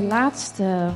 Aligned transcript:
deze 0.00 0.12
laatste 0.12 0.90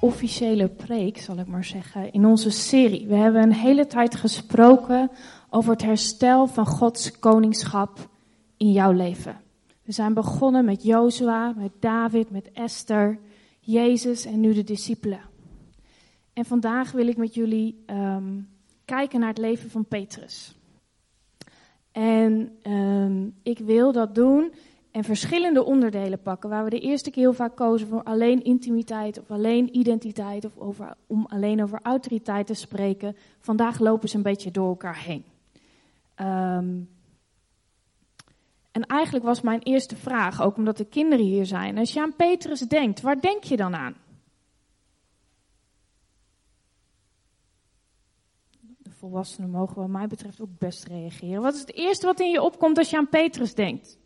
officiële 0.00 0.68
preek, 0.68 1.18
zal 1.18 1.36
ik 1.36 1.46
maar 1.46 1.64
zeggen, 1.64 2.12
in 2.12 2.26
onze 2.26 2.50
serie. 2.50 3.06
We 3.06 3.14
hebben 3.14 3.42
een 3.42 3.52
hele 3.52 3.86
tijd 3.86 4.14
gesproken 4.14 5.10
over 5.50 5.72
het 5.72 5.82
herstel 5.82 6.46
van 6.46 6.66
Gods 6.66 7.18
koningschap 7.18 8.08
in 8.56 8.72
jouw 8.72 8.92
leven. 8.92 9.40
We 9.82 9.92
zijn 9.92 10.14
begonnen 10.14 10.64
met 10.64 10.82
Jozua, 10.82 11.52
met 11.56 11.72
David, 11.80 12.30
met 12.30 12.52
Esther, 12.52 13.18
Jezus 13.60 14.24
en 14.24 14.40
nu 14.40 14.54
de 14.54 14.64
discipelen. 14.64 15.20
En 16.32 16.44
vandaag 16.44 16.92
wil 16.92 17.06
ik 17.06 17.16
met 17.16 17.34
jullie 17.34 17.84
um, 17.86 18.48
kijken 18.84 19.20
naar 19.20 19.28
het 19.28 19.38
leven 19.38 19.70
van 19.70 19.84
Petrus. 19.84 20.54
En 21.92 22.52
um, 22.72 23.34
ik 23.42 23.58
wil 23.58 23.92
dat 23.92 24.14
doen 24.14 24.52
en 24.90 25.04
verschillende 25.04 25.64
onderdelen 25.64 26.22
pakken. 26.22 26.50
Waar 26.50 26.64
we 26.64 26.70
de 26.70 26.80
eerste 26.80 27.10
keer 27.10 27.22
heel 27.22 27.32
vaak 27.32 27.56
kozen 27.56 27.88
voor 27.88 28.02
alleen 28.02 28.44
intimiteit 28.44 29.20
of 29.20 29.30
alleen 29.30 29.76
identiteit 29.76 30.44
of 30.44 30.58
over, 30.58 30.94
om 31.06 31.26
alleen 31.26 31.62
over 31.62 31.80
autoriteit 31.82 32.46
te 32.46 32.54
spreken. 32.54 33.16
Vandaag 33.38 33.78
lopen 33.78 34.08
ze 34.08 34.16
een 34.16 34.22
beetje 34.22 34.50
door 34.50 34.68
elkaar 34.68 34.98
heen. 34.98 35.24
Um, 36.20 36.88
en 38.70 38.86
eigenlijk 38.86 39.24
was 39.24 39.40
mijn 39.40 39.62
eerste 39.62 39.96
vraag, 39.96 40.42
ook 40.42 40.56
omdat 40.56 40.76
de 40.76 40.84
kinderen 40.84 41.24
hier 41.24 41.46
zijn. 41.46 41.78
Als 41.78 41.92
je 41.92 42.00
aan 42.00 42.16
Petrus 42.16 42.60
denkt, 42.60 43.00
waar 43.00 43.20
denk 43.20 43.44
je 43.44 43.56
dan 43.56 43.74
aan? 43.74 43.94
De 48.78 48.90
volwassenen 48.90 49.50
mogen 49.50 49.76
wat 49.76 49.88
mij 49.88 50.06
betreft 50.06 50.40
ook 50.40 50.58
best 50.58 50.84
reageren. 50.84 51.42
Wat 51.42 51.54
is 51.54 51.60
het 51.60 51.74
eerste 51.74 52.06
wat 52.06 52.20
in 52.20 52.30
je 52.30 52.42
opkomt 52.42 52.78
als 52.78 52.90
je 52.90 52.96
aan 52.96 53.08
Petrus 53.08 53.54
denkt? 53.54 53.99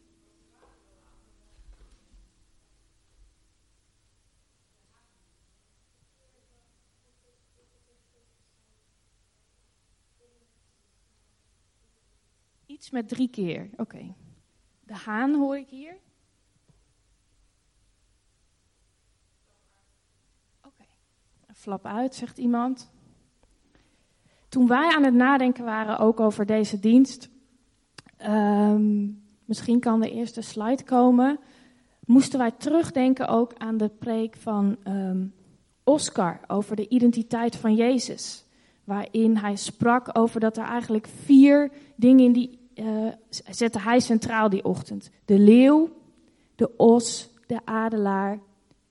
Iets 12.85 12.93
met 12.93 13.09
drie 13.09 13.29
keer, 13.29 13.71
oké. 13.77 14.15
De 14.81 14.95
haan 14.95 15.35
hoor 15.35 15.57
ik 15.57 15.69
hier. 15.69 15.97
Oké. 20.67 20.85
Flap 21.53 21.87
uit, 21.87 22.15
zegt 22.15 22.39
iemand. 22.39 22.91
Toen 24.49 24.67
wij 24.67 24.95
aan 24.95 25.05
het 25.05 25.15
nadenken 25.15 25.65
waren 25.65 25.99
ook 25.99 26.21
over 26.21 26.47
deze 26.47 26.81
dienst, 26.81 27.31
um, 28.27 29.23
misschien 29.45 29.81
kan 29.81 30.01
de 30.01 30.11
eerste 30.11 30.41
slide 30.41 30.85
komen, 30.85 31.39
moesten 32.07 32.39
wij 32.39 32.51
terugdenken 32.51 33.29
ook 33.29 33.55
aan 33.55 33.77
de 33.77 33.89
preek 33.89 34.37
van 34.37 34.77
um, 34.89 35.35
Oscar 35.85 36.41
over 36.47 36.77
de 36.77 36.89
identiteit 36.89 37.57
van 37.57 37.75
Jezus. 37.75 38.47
Waarin 38.85 39.37
hij 39.37 39.57
sprak 39.57 40.19
over 40.19 40.41
dat 40.41 40.57
er 40.57 40.65
eigenlijk 40.65 41.07
vier 41.07 41.73
dingen 41.97 42.25
in 42.25 42.33
die 42.33 42.63
uh, 42.75 43.12
zette 43.28 43.80
hij 43.80 44.00
centraal 44.00 44.48
die 44.48 44.64
ochtend. 44.64 45.11
De 45.25 45.39
leeuw, 45.39 45.91
de 46.55 46.77
os, 46.77 47.30
de 47.47 47.61
adelaar 47.64 48.41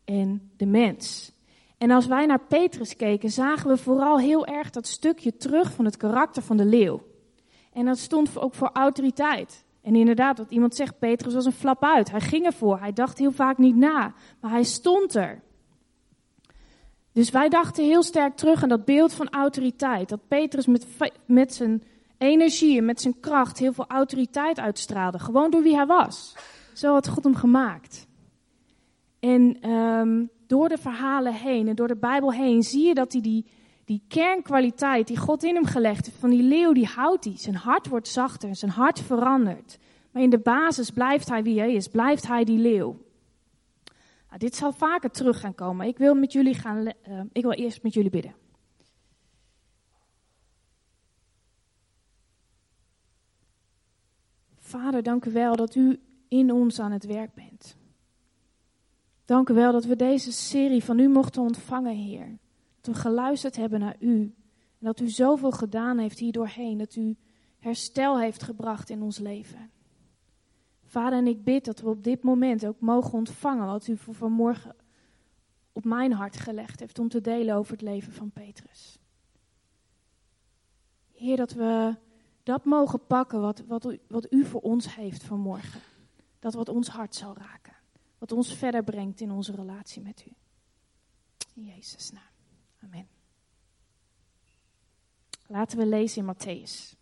en 0.05 0.51
de 0.57 0.65
mens. 0.65 1.31
En 1.77 1.91
als 1.91 2.05
wij 2.05 2.25
naar 2.25 2.45
Petrus 2.47 2.95
keken, 2.95 3.31
zagen 3.31 3.69
we 3.69 3.77
vooral 3.77 4.19
heel 4.19 4.45
erg 4.45 4.69
dat 4.69 4.87
stukje 4.87 5.37
terug 5.37 5.71
van 5.71 5.85
het 5.85 5.97
karakter 5.97 6.43
van 6.43 6.57
de 6.57 6.65
leeuw. 6.65 7.01
En 7.73 7.85
dat 7.85 7.97
stond 7.97 8.37
ook 8.37 8.53
voor 8.53 8.69
autoriteit. 8.73 9.63
En 9.81 9.95
inderdaad, 9.95 10.37
wat 10.37 10.51
iemand 10.51 10.75
zegt, 10.75 10.99
Petrus 10.99 11.33
was 11.33 11.45
een 11.45 11.51
flap 11.51 11.83
uit. 11.83 12.11
Hij 12.11 12.21
ging 12.21 12.45
ervoor, 12.45 12.79
hij 12.79 12.93
dacht 12.93 13.17
heel 13.17 13.31
vaak 13.31 13.57
niet 13.57 13.75
na, 13.75 14.13
maar 14.39 14.51
hij 14.51 14.63
stond 14.63 15.15
er. 15.15 15.41
Dus 17.11 17.29
wij 17.29 17.49
dachten 17.49 17.83
heel 17.83 18.03
sterk 18.03 18.35
terug 18.35 18.63
aan 18.63 18.69
dat 18.69 18.85
beeld 18.85 19.13
van 19.13 19.29
autoriteit. 19.29 20.09
Dat 20.09 20.27
Petrus 20.27 20.65
met, 20.65 20.87
met 21.25 21.53
zijn 21.53 21.83
energie 22.23 22.77
en 22.77 22.85
met 22.85 23.01
zijn 23.01 23.19
kracht 23.19 23.57
heel 23.57 23.73
veel 23.73 23.87
autoriteit 23.87 24.59
uitstraalde. 24.59 25.19
Gewoon 25.19 25.51
door 25.51 25.61
wie 25.61 25.75
hij 25.75 25.85
was. 25.85 26.35
Zo 26.73 26.93
had 26.93 27.07
God 27.07 27.23
hem 27.23 27.35
gemaakt. 27.35 28.07
En 29.19 29.69
um, 29.69 30.29
door 30.47 30.69
de 30.69 30.77
verhalen 30.77 31.33
heen 31.33 31.67
en 31.67 31.75
door 31.75 31.87
de 31.87 31.95
Bijbel 31.95 32.33
heen 32.33 32.63
zie 32.63 32.87
je 32.87 32.93
dat 32.93 33.11
hij 33.11 33.21
die, 33.21 33.45
die 33.85 34.03
kernkwaliteit 34.07 35.07
die 35.07 35.17
God 35.17 35.43
in 35.43 35.55
hem 35.55 35.65
gelegd 35.65 36.05
heeft, 36.05 36.19
van 36.19 36.29
die 36.29 36.43
leeuw, 36.43 36.73
die 36.73 36.85
houdt 36.85 37.23
hij. 37.23 37.37
Zijn 37.37 37.55
hart 37.55 37.87
wordt 37.87 38.07
zachter, 38.07 38.55
zijn 38.55 38.71
hart 38.71 38.99
verandert. 38.99 39.77
Maar 40.11 40.21
in 40.21 40.29
de 40.29 40.39
basis 40.39 40.89
blijft 40.89 41.29
hij 41.29 41.43
wie 41.43 41.59
hij 41.59 41.73
is, 41.73 41.87
blijft 41.87 42.27
hij 42.27 42.43
die 42.43 42.59
leeuw. 42.59 42.97
Nou, 44.27 44.37
dit 44.37 44.55
zal 44.55 44.71
vaker 44.71 45.09
terug 45.09 45.39
gaan 45.39 45.55
komen. 45.55 45.87
Ik 45.87 45.97
wil, 45.97 46.15
met 46.15 46.31
jullie 46.31 46.53
gaan, 46.53 46.77
uh, 46.77 47.19
ik 47.31 47.43
wil 47.43 47.51
eerst 47.51 47.83
met 47.83 47.93
jullie 47.93 48.09
bidden. 48.09 48.42
Vader, 54.73 55.03
dank 55.03 55.25
u 55.25 55.31
wel 55.31 55.55
dat 55.55 55.75
u 55.75 55.99
in 56.27 56.51
ons 56.51 56.79
aan 56.79 56.91
het 56.91 57.05
werk 57.05 57.33
bent. 57.33 57.77
Dank 59.25 59.49
u 59.49 59.53
wel 59.53 59.71
dat 59.71 59.85
we 59.85 59.95
deze 59.95 60.31
serie 60.31 60.83
van 60.83 60.99
u 60.99 61.07
mochten 61.07 61.41
ontvangen, 61.41 61.95
Heer. 61.95 62.37
Dat 62.81 62.95
we 62.95 63.01
geluisterd 63.01 63.55
hebben 63.55 63.79
naar 63.79 63.95
u. 63.99 64.21
En 64.79 64.85
dat 64.85 64.99
u 64.99 65.09
zoveel 65.09 65.51
gedaan 65.51 65.97
heeft 65.97 66.19
hier 66.19 66.31
doorheen. 66.31 66.77
Dat 66.77 66.95
u 66.95 67.17
herstel 67.59 68.19
heeft 68.19 68.43
gebracht 68.43 68.89
in 68.89 69.01
ons 69.01 69.17
leven. 69.17 69.71
Vader, 70.83 71.19
en 71.19 71.27
ik 71.27 71.43
bid 71.43 71.65
dat 71.65 71.81
we 71.81 71.89
op 71.89 72.03
dit 72.03 72.23
moment 72.23 72.65
ook 72.65 72.79
mogen 72.79 73.13
ontvangen 73.13 73.65
wat 73.65 73.87
u 73.87 73.97
voor 73.97 74.13
vanmorgen 74.13 74.75
op 75.71 75.83
mijn 75.83 76.13
hart 76.13 76.37
gelegd 76.37 76.79
heeft 76.79 76.99
om 76.99 77.09
te 77.09 77.21
delen 77.21 77.55
over 77.55 77.71
het 77.71 77.81
leven 77.81 78.13
van 78.13 78.31
Petrus. 78.31 78.99
Heer, 81.11 81.37
dat 81.37 81.51
we 81.51 81.95
dat 82.43 82.65
mogen 82.65 83.05
pakken 83.07 83.41
wat, 83.41 83.63
wat, 83.67 83.85
u, 83.85 83.99
wat 84.07 84.31
u 84.31 84.45
voor 84.45 84.61
ons 84.61 84.95
heeft 84.95 85.23
vanmorgen. 85.23 85.81
Dat 86.39 86.53
wat 86.53 86.69
ons 86.69 86.87
hart 86.87 87.15
zal 87.15 87.37
raken. 87.37 87.73
Wat 88.17 88.31
ons 88.31 88.53
verder 88.53 88.83
brengt 88.83 89.21
in 89.21 89.31
onze 89.31 89.51
relatie 89.55 90.01
met 90.01 90.25
u. 90.27 90.31
In 91.53 91.63
Jezus' 91.63 92.11
naam. 92.11 92.23
Amen. 92.83 93.07
Laten 95.47 95.77
we 95.77 95.85
lezen 95.85 96.27
in 96.27 96.35
Matthäus. 96.35 97.01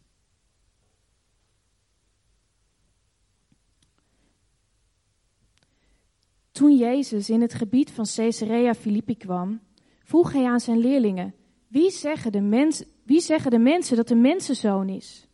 Toen 6.51 6.77
Jezus 6.77 7.29
in 7.29 7.41
het 7.41 7.53
gebied 7.53 7.91
van 7.91 8.05
Caesarea 8.15 8.73
Philippi 8.73 9.17
kwam, 9.17 9.61
vroeg 10.03 10.31
hij 10.31 10.45
aan 10.45 10.59
zijn 10.59 10.77
leerlingen: 10.77 11.35
Wie 11.67 11.91
zeggen 11.91 12.31
de, 12.31 12.41
mens, 12.41 12.83
wie 13.03 13.21
zeggen 13.21 13.51
de 13.51 13.59
mensen 13.59 13.95
dat 13.95 14.07
de 14.07 14.15
mensenzoon 14.15 14.89
is? 14.89 15.27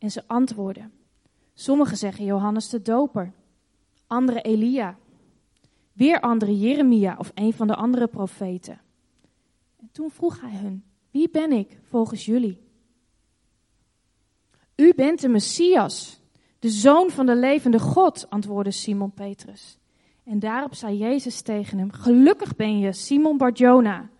En 0.00 0.10
ze 0.10 0.22
antwoorden. 0.26 0.92
Sommigen 1.54 1.96
zeggen 1.96 2.24
Johannes 2.24 2.68
de 2.68 2.82
Doper, 2.82 3.32
anderen 4.06 4.42
Elia, 4.42 4.98
weer 5.92 6.20
anderen 6.20 6.58
Jeremia 6.58 7.16
of 7.18 7.32
een 7.34 7.52
van 7.52 7.66
de 7.66 7.74
andere 7.74 8.06
profeten. 8.06 8.80
En 9.80 9.88
toen 9.92 10.10
vroeg 10.10 10.40
hij 10.40 10.56
hun, 10.56 10.84
wie 11.10 11.30
ben 11.30 11.52
ik 11.52 11.78
volgens 11.82 12.24
jullie? 12.24 12.60
U 14.76 14.92
bent 14.94 15.20
de 15.20 15.28
Messias, 15.28 16.20
de 16.58 16.70
zoon 16.70 17.10
van 17.10 17.26
de 17.26 17.36
levende 17.36 17.78
God, 17.78 18.30
antwoordde 18.30 18.70
Simon 18.70 19.12
Petrus. 19.12 19.78
En 20.24 20.38
daarop 20.38 20.74
zei 20.74 20.96
Jezus 20.96 21.40
tegen 21.42 21.78
hem, 21.78 21.92
gelukkig 21.92 22.56
ben 22.56 22.78
je, 22.78 22.92
Simon 22.92 23.36
Barjona, 23.36 24.10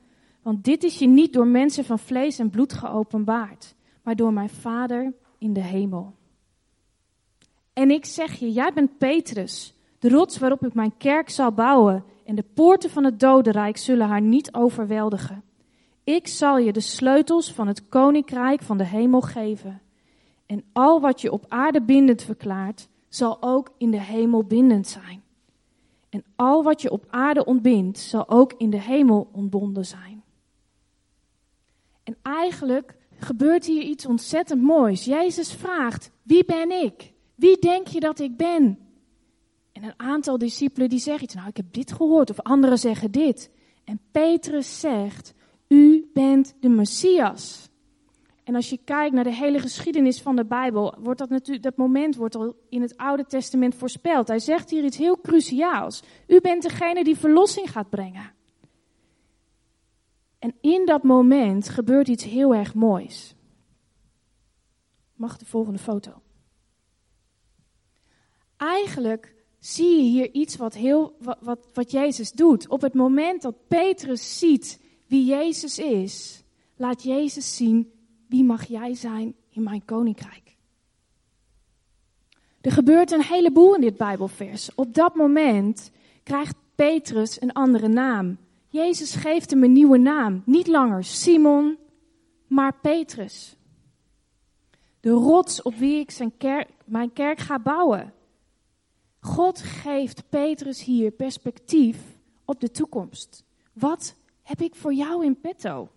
want 0.43 0.65
dit 0.65 0.85
is 0.85 0.99
je 0.99 1.07
niet 1.07 1.33
door 1.33 1.47
mensen 1.47 1.85
van 1.85 1.99
vlees 1.99 2.39
en 2.39 2.51
bloed 2.51 2.73
geopenbaard, 2.73 3.75
maar 4.03 4.17
door 4.17 4.33
mijn 4.33 4.49
Vader 4.49 5.15
in 5.41 5.53
de 5.53 5.63
hemel. 5.63 6.15
En 7.73 7.91
ik 7.91 8.05
zeg 8.05 8.35
je, 8.35 8.53
jij 8.53 8.73
bent 8.73 8.99
Petrus, 8.99 9.75
de 9.99 10.09
rots 10.09 10.39
waarop 10.39 10.67
ik 10.67 10.75
mijn 10.75 10.97
kerk 10.97 11.31
zal 11.31 11.53
bouwen, 11.53 12.05
en 12.25 12.35
de 12.35 12.45
poorten 12.55 12.91
van 12.91 13.05
het 13.05 13.21
dodenrijk 13.21 13.77
zullen 13.77 14.09
haar 14.09 14.21
niet 14.21 14.55
overweldigen. 14.55 15.43
Ik 16.05 16.27
zal 16.29 16.59
je 16.59 16.73
de 16.73 16.81
sleutels 16.81 17.53
van 17.53 17.67
het 17.67 17.89
koninkrijk 17.89 18.63
van 18.63 18.79
de 18.79 18.85
hemel 18.85 19.21
geven. 19.21 19.81
En 20.47 20.65
al 20.73 21.01
wat 21.01 21.21
je 21.21 21.33
op 21.33 21.45
aarde 21.49 21.83
bindend 21.83 22.23
verklaart, 22.23 22.89
zal 23.09 23.37
ook 23.43 23.71
in 23.79 23.91
de 23.91 24.01
hemel 24.01 24.45
bindend 24.45 24.87
zijn. 24.87 25.23
En 26.09 26.25
al 26.37 26.63
wat 26.63 26.83
je 26.83 26.91
op 26.91 27.07
aarde 27.09 27.45
ontbindt, 27.45 27.99
zal 27.99 28.29
ook 28.29 28.53
in 28.57 28.71
de 28.71 28.81
hemel 28.81 29.29
ontbonden 29.33 29.87
zijn. 29.87 30.23
En 32.03 32.17
eigenlijk 32.23 32.97
gebeurt 33.23 33.67
hier 33.67 33.83
iets 33.83 34.07
ontzettend 34.07 34.63
moois. 34.63 35.05
Jezus 35.05 35.53
vraagt, 35.53 36.11
wie 36.23 36.45
ben 36.45 36.71
ik? 36.71 37.13
Wie 37.35 37.59
denk 37.59 37.87
je 37.87 38.01
dat 38.01 38.19
ik 38.19 38.37
ben? 38.37 38.79
En 39.73 39.83
een 39.83 39.95
aantal 39.97 40.39
discipelen 40.39 40.89
die 40.89 40.99
zeggen 40.99 41.29
nou 41.35 41.49
ik 41.49 41.57
heb 41.57 41.73
dit 41.73 41.93
gehoord, 41.93 42.31
of 42.31 42.41
anderen 42.41 42.79
zeggen 42.79 43.11
dit. 43.11 43.51
En 43.85 44.01
Petrus 44.11 44.81
zegt, 44.81 45.35
u 45.69 46.11
bent 46.13 46.55
de 46.61 46.69
Messias. 46.69 47.69
En 48.45 48.55
als 48.55 48.71
je 48.71 48.79
kijkt 48.85 49.15
naar 49.15 49.25
de 49.25 49.35
hele 49.35 49.59
geschiedenis 49.59 50.23
van 50.23 50.37
de 50.37 50.45
Bijbel, 50.45 50.95
wordt 50.99 51.19
dat 51.19 51.29
natuurlijk, 51.29 51.63
dat 51.63 51.77
moment 51.77 52.17
wordt 52.17 52.35
al 52.35 52.55
in 52.69 52.83
het 52.83 52.97
Oude 52.97 53.27
Testament 53.27 53.75
voorspeld. 53.75 54.29
Hij 54.29 54.39
zegt 54.39 54.71
hier 54.71 54.85
iets 54.85 54.97
heel 54.97 55.21
cruciaals. 55.21 56.03
U 56.27 56.41
bent 56.41 56.63
degene 56.63 57.05
die 57.05 57.17
verlossing 57.17 57.71
gaat 57.71 57.91
brengen. 57.91 58.33
En 60.41 60.55
in 60.61 60.87
dat 60.87 61.03
moment 61.03 61.69
gebeurt 61.69 62.09
iets 62.09 62.25
heel 62.25 62.55
erg 62.55 62.75
moois. 62.75 63.35
Mag 65.15 65.37
de 65.37 65.45
volgende 65.45 65.79
foto? 65.79 66.23
Eigenlijk 68.57 69.35
zie 69.59 69.97
je 69.97 70.03
hier 70.03 70.31
iets 70.33 70.57
wat, 70.57 70.75
heel, 70.75 71.17
wat, 71.41 71.69
wat, 71.73 71.91
Jezus 71.91 72.33
doet. 72.33 72.69
Op 72.69 72.81
het 72.81 72.95
moment 72.95 73.43
dat 73.43 73.67
Petrus 73.69 74.39
ziet 74.39 74.81
wie 75.07 75.25
Jezus 75.25 75.79
is, 75.79 76.43
laat 76.77 77.03
Jezus 77.03 77.57
zien 77.57 77.93
wie 78.29 78.45
mag 78.45 78.65
jij 78.65 78.95
zijn 78.95 79.35
in 79.49 79.63
mijn 79.63 79.85
koninkrijk. 79.85 80.57
Er 82.61 82.73
gebeurt 82.73 83.11
een 83.11 83.23
heleboel 83.23 83.75
in 83.75 83.81
dit 83.81 83.97
Bijbelvers. 83.97 84.75
Op 84.75 84.95
dat 84.95 85.15
moment 85.15 85.91
krijgt 86.23 86.57
Petrus 86.75 87.41
een 87.41 87.53
andere 87.53 87.89
naam. 87.89 88.39
Jezus 88.71 89.15
geeft 89.15 89.51
hem 89.51 89.65
een 89.65 89.73
nieuwe 89.73 89.99
naam. 89.99 90.43
Niet 90.47 90.67
langer 90.67 91.05
Simon, 91.05 91.79
maar 92.47 92.75
Petrus. 92.81 93.57
De 95.01 95.11
rots 95.11 95.63
op 95.63 95.75
wie 95.75 95.99
ik 95.99 96.31
kerk, 96.39 96.69
mijn 96.85 97.13
kerk 97.13 97.39
ga 97.39 97.59
bouwen. 97.59 98.13
God 99.21 99.61
geeft 99.61 100.29
Petrus 100.29 100.85
hier 100.85 101.11
perspectief 101.11 101.99
op 102.45 102.61
de 102.61 102.71
toekomst. 102.71 103.45
Wat 103.73 104.17
heb 104.43 104.61
ik 104.61 104.75
voor 104.75 104.95
jou 104.95 105.25
in 105.25 105.41
petto? 105.41 105.89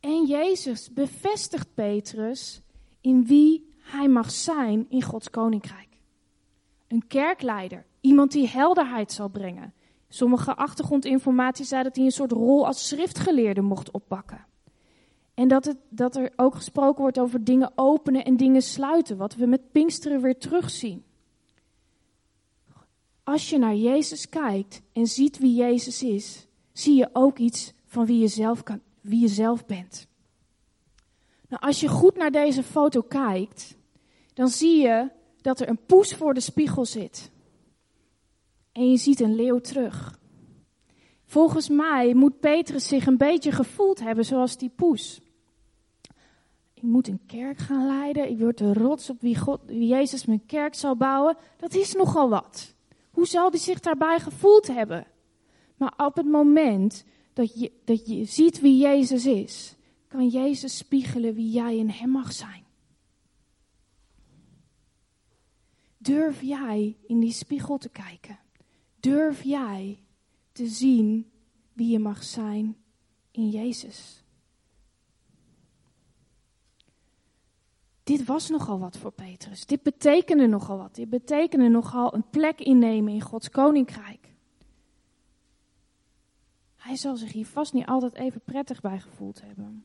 En 0.00 0.24
Jezus 0.26 0.92
bevestigt 0.92 1.74
Petrus 1.74 2.60
in 3.00 3.26
wie 3.26 3.74
hij 3.78 4.08
mag 4.08 4.30
zijn 4.30 4.86
in 4.88 5.02
Gods 5.02 5.30
koninkrijk. 5.30 5.88
Een 6.88 7.06
kerkleider, 7.06 7.84
iemand 8.00 8.32
die 8.32 8.48
helderheid 8.48 9.12
zal 9.12 9.28
brengen. 9.28 9.74
Sommige 10.14 10.56
achtergrondinformatie 10.56 11.64
zei 11.64 11.82
dat 11.82 11.96
hij 11.96 12.04
een 12.04 12.10
soort 12.10 12.32
rol 12.32 12.66
als 12.66 12.88
schriftgeleerde 12.88 13.60
mocht 13.60 13.90
oppakken. 13.90 14.46
En 15.34 15.48
dat, 15.48 15.64
het, 15.64 15.76
dat 15.88 16.16
er 16.16 16.32
ook 16.36 16.54
gesproken 16.54 17.02
wordt 17.02 17.18
over 17.18 17.44
dingen 17.44 17.72
openen 17.74 18.24
en 18.24 18.36
dingen 18.36 18.62
sluiten, 18.62 19.16
wat 19.16 19.34
we 19.34 19.46
met 19.46 19.72
Pinksteren 19.72 20.20
weer 20.20 20.38
terugzien. 20.38 21.04
Als 23.22 23.50
je 23.50 23.58
naar 23.58 23.74
Jezus 23.74 24.28
kijkt 24.28 24.82
en 24.92 25.06
ziet 25.06 25.38
wie 25.38 25.54
Jezus 25.54 26.02
is, 26.02 26.46
zie 26.72 26.96
je 26.96 27.08
ook 27.12 27.38
iets 27.38 27.72
van 27.86 28.06
wie 28.06 28.18
je 28.18 28.28
zelf, 28.28 28.62
kan, 28.62 28.80
wie 29.00 29.20
je 29.20 29.28
zelf 29.28 29.66
bent. 29.66 30.06
Nou, 31.48 31.62
als 31.62 31.80
je 31.80 31.88
goed 31.88 32.16
naar 32.16 32.30
deze 32.30 32.62
foto 32.62 33.02
kijkt, 33.02 33.76
dan 34.34 34.48
zie 34.48 34.82
je 34.82 35.10
dat 35.40 35.60
er 35.60 35.68
een 35.68 35.84
poes 35.86 36.14
voor 36.14 36.34
de 36.34 36.40
spiegel 36.40 36.84
zit. 36.84 37.32
En 38.74 38.90
je 38.90 38.96
ziet 38.96 39.20
een 39.20 39.34
leeuw 39.34 39.58
terug. 39.58 40.18
Volgens 41.24 41.68
mij 41.68 42.14
moet 42.14 42.40
Petrus 42.40 42.88
zich 42.88 43.06
een 43.06 43.16
beetje 43.16 43.52
gevoeld 43.52 44.00
hebben 44.00 44.24
zoals 44.24 44.56
die 44.56 44.70
poes. 44.76 45.20
Ik 46.74 46.82
moet 46.82 47.08
een 47.08 47.26
kerk 47.26 47.58
gaan 47.58 47.86
leiden. 47.86 48.30
Ik 48.30 48.38
word 48.38 48.58
de 48.58 48.72
rots 48.72 49.10
op 49.10 49.20
wie, 49.20 49.38
God, 49.38 49.60
Jezus 49.66 50.24
mijn 50.24 50.46
kerk 50.46 50.74
zal 50.74 50.96
bouwen. 50.96 51.36
Dat 51.56 51.74
is 51.74 51.92
nogal 51.92 52.28
wat. 52.28 52.74
Hoe 53.10 53.26
zal 53.26 53.50
hij 53.50 53.58
zich 53.58 53.80
daarbij 53.80 54.20
gevoeld 54.20 54.66
hebben? 54.66 55.06
Maar 55.76 55.94
op 55.96 56.16
het 56.16 56.26
moment 56.26 57.04
dat 57.32 57.60
je, 57.60 57.72
dat 57.84 58.06
je 58.06 58.24
ziet 58.24 58.60
wie 58.60 58.78
Jezus 58.78 59.26
is, 59.26 59.76
kan 60.08 60.28
Jezus 60.28 60.76
spiegelen 60.76 61.34
wie 61.34 61.50
jij 61.50 61.76
in 61.76 61.90
Hem 61.90 62.10
mag 62.10 62.32
zijn. 62.32 62.64
Durf 65.98 66.42
jij 66.42 66.96
in 67.06 67.20
die 67.20 67.32
spiegel 67.32 67.78
te 67.78 67.88
kijken? 67.88 68.38
Durf 69.04 69.42
jij 69.42 70.02
te 70.52 70.66
zien 70.66 71.32
wie 71.72 71.90
je 71.90 71.98
mag 71.98 72.22
zijn 72.22 72.76
in 73.30 73.48
Jezus? 73.48 74.24
Dit 78.02 78.24
was 78.24 78.48
nogal 78.48 78.78
wat 78.78 78.96
voor 78.98 79.12
Petrus. 79.12 79.66
Dit 79.66 79.82
betekende 79.82 80.46
nogal 80.46 80.78
wat. 80.78 80.94
Dit 80.94 81.10
betekende 81.10 81.68
nogal 81.68 82.14
een 82.14 82.28
plek 82.30 82.60
innemen 82.60 83.12
in 83.12 83.20
Gods 83.20 83.50
koninkrijk. 83.50 84.34
Hij 86.76 86.96
zal 86.96 87.16
zich 87.16 87.32
hier 87.32 87.46
vast 87.46 87.72
niet 87.72 87.86
altijd 87.86 88.14
even 88.14 88.40
prettig 88.40 88.80
bij 88.80 89.00
gevoeld 89.00 89.40
hebben. 89.40 89.84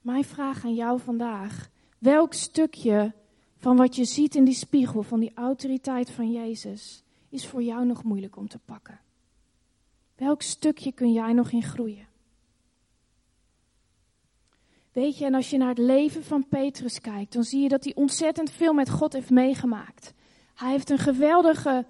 Mijn 0.00 0.24
vraag 0.24 0.64
aan 0.64 0.74
jou 0.74 1.00
vandaag: 1.00 1.70
welk 1.98 2.32
stukje 2.32 3.14
van 3.64 3.76
wat 3.76 3.96
je 3.96 4.04
ziet 4.04 4.34
in 4.34 4.44
die 4.44 4.54
spiegel, 4.54 5.02
van 5.02 5.20
die 5.20 5.32
autoriteit 5.34 6.10
van 6.10 6.32
Jezus, 6.32 7.02
is 7.28 7.46
voor 7.46 7.62
jou 7.62 7.86
nog 7.86 8.02
moeilijk 8.02 8.36
om 8.36 8.48
te 8.48 8.58
pakken? 8.58 9.00
Welk 10.14 10.42
stukje 10.42 10.92
kun 10.92 11.12
jij 11.12 11.32
nog 11.32 11.50
in 11.50 11.62
groeien? 11.62 12.06
Weet 14.92 15.18
je, 15.18 15.24
en 15.24 15.34
als 15.34 15.50
je 15.50 15.58
naar 15.58 15.68
het 15.68 15.78
leven 15.78 16.24
van 16.24 16.48
Petrus 16.48 17.00
kijkt, 17.00 17.32
dan 17.32 17.42
zie 17.44 17.62
je 17.62 17.68
dat 17.68 17.84
hij 17.84 17.94
ontzettend 17.94 18.50
veel 18.50 18.72
met 18.72 18.90
God 18.90 19.12
heeft 19.12 19.30
meegemaakt. 19.30 20.12
Hij 20.54 20.70
heeft 20.70 20.90
een 20.90 20.98
geweldige 20.98 21.86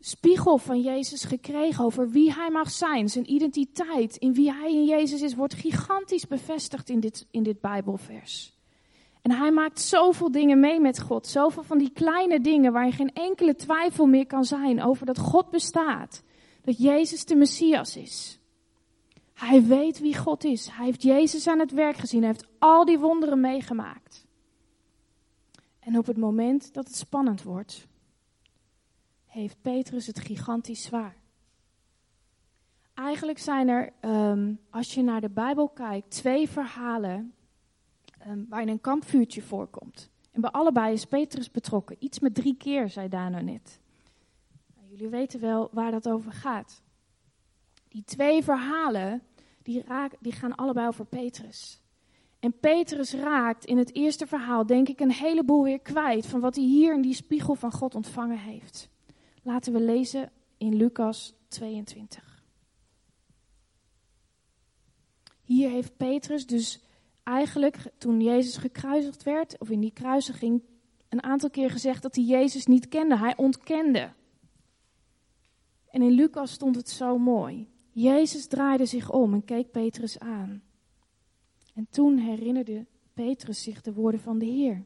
spiegel 0.00 0.58
van 0.58 0.80
Jezus 0.80 1.24
gekregen 1.24 1.84
over 1.84 2.10
wie 2.10 2.32
hij 2.32 2.50
mag 2.50 2.70
zijn. 2.70 3.08
Zijn 3.08 3.32
identiteit, 3.32 4.16
in 4.16 4.34
wie 4.34 4.52
hij 4.52 4.72
in 4.72 4.84
Jezus 4.84 5.22
is, 5.22 5.34
wordt 5.34 5.54
gigantisch 5.54 6.26
bevestigd 6.26 6.88
in 6.88 7.00
dit, 7.00 7.26
in 7.30 7.42
dit 7.42 7.60
Bijbelvers. 7.60 8.57
En 9.28 9.34
hij 9.34 9.50
maakt 9.50 9.80
zoveel 9.80 10.30
dingen 10.30 10.60
mee 10.60 10.80
met 10.80 11.00
God. 11.00 11.26
Zoveel 11.26 11.62
van 11.62 11.78
die 11.78 11.90
kleine 11.90 12.40
dingen 12.40 12.72
waar 12.72 12.86
je 12.86 12.92
geen 12.92 13.12
enkele 13.12 13.54
twijfel 13.54 14.06
meer 14.06 14.26
kan 14.26 14.44
zijn 14.44 14.82
over 14.82 15.06
dat 15.06 15.18
God 15.18 15.50
bestaat. 15.50 16.22
Dat 16.62 16.78
Jezus 16.78 17.24
de 17.24 17.34
Messias 17.34 17.96
is. 17.96 18.40
Hij 19.34 19.62
weet 19.62 19.98
wie 19.98 20.16
God 20.16 20.44
is. 20.44 20.68
Hij 20.68 20.84
heeft 20.84 21.02
Jezus 21.02 21.46
aan 21.46 21.58
het 21.58 21.72
werk 21.72 21.96
gezien. 21.96 22.22
Hij 22.22 22.30
heeft 22.30 22.48
al 22.58 22.84
die 22.84 22.98
wonderen 22.98 23.40
meegemaakt. 23.40 24.26
En 25.78 25.98
op 25.98 26.06
het 26.06 26.16
moment 26.16 26.74
dat 26.74 26.86
het 26.86 26.96
spannend 26.96 27.42
wordt, 27.42 27.86
heeft 29.26 29.56
Petrus 29.62 30.06
het 30.06 30.20
gigantisch 30.20 30.82
zwaar. 30.82 31.16
Eigenlijk 32.94 33.38
zijn 33.38 33.68
er, 33.68 33.92
ehm, 34.00 34.54
als 34.70 34.94
je 34.94 35.02
naar 35.02 35.20
de 35.20 35.30
Bijbel 35.30 35.68
kijkt, 35.68 36.10
twee 36.10 36.48
verhalen 36.48 37.32
um, 38.26 38.46
waarin 38.48 38.68
een 38.68 38.80
kampvuurtje 38.80 39.42
voorkomt. 39.42 40.10
En 40.30 40.40
bij 40.40 40.50
allebei 40.50 40.92
is 40.92 41.04
Petrus 41.04 41.50
betrokken. 41.50 41.96
Iets 41.98 42.18
met 42.18 42.34
drie 42.34 42.56
keer, 42.56 42.88
zei 42.88 43.08
Dano 43.08 43.40
net. 43.40 43.80
Nou, 44.76 44.88
jullie 44.90 45.08
weten 45.08 45.40
wel 45.40 45.68
waar 45.72 45.90
dat 45.90 46.08
over 46.08 46.32
gaat. 46.32 46.82
Die 47.88 48.04
twee 48.04 48.42
verhalen, 48.42 49.22
die, 49.62 49.82
raak, 49.82 50.14
die 50.20 50.32
gaan 50.32 50.54
allebei 50.54 50.86
over 50.86 51.04
Petrus. 51.04 51.80
En 52.38 52.58
Petrus 52.58 53.12
raakt 53.12 53.64
in 53.64 53.78
het 53.78 53.94
eerste 53.94 54.26
verhaal, 54.26 54.66
denk 54.66 54.88
ik, 54.88 55.00
een 55.00 55.12
heleboel 55.12 55.62
weer 55.62 55.80
kwijt 55.80 56.26
van 56.26 56.40
wat 56.40 56.54
hij 56.54 56.64
hier 56.64 56.94
in 56.94 57.02
die 57.02 57.14
spiegel 57.14 57.54
van 57.54 57.72
God 57.72 57.94
ontvangen 57.94 58.38
heeft. 58.38 58.88
Laten 59.42 59.72
we 59.72 59.80
lezen 59.80 60.30
in 60.56 60.74
Lucas 60.74 61.34
22. 61.48 62.44
Hier 65.42 65.70
heeft 65.70 65.96
Petrus 65.96 66.46
dus 66.46 66.80
eigenlijk, 67.28 67.76
toen 67.98 68.20
Jezus 68.20 68.56
gekruisigd 68.56 69.22
werd, 69.22 69.58
of 69.58 69.70
in 69.70 69.80
die 69.80 69.92
kruisiging, 69.92 70.62
een 71.08 71.22
aantal 71.22 71.50
keer 71.50 71.70
gezegd 71.70 72.02
dat 72.02 72.14
hij 72.14 72.24
Jezus 72.24 72.66
niet 72.66 72.88
kende. 72.88 73.16
Hij 73.16 73.36
ontkende. 73.36 74.10
En 75.90 76.02
in 76.02 76.10
Lucas 76.10 76.52
stond 76.52 76.76
het 76.76 76.88
zo 76.88 77.18
mooi. 77.18 77.68
Jezus 77.90 78.46
draaide 78.46 78.86
zich 78.86 79.10
om 79.10 79.34
en 79.34 79.44
keek 79.44 79.70
Petrus 79.70 80.18
aan. 80.18 80.62
En 81.74 81.86
toen 81.90 82.16
herinnerde 82.16 82.86
Petrus 83.14 83.62
zich 83.62 83.80
de 83.80 83.92
woorden 83.92 84.20
van 84.20 84.38
de 84.38 84.46
Heer. 84.46 84.84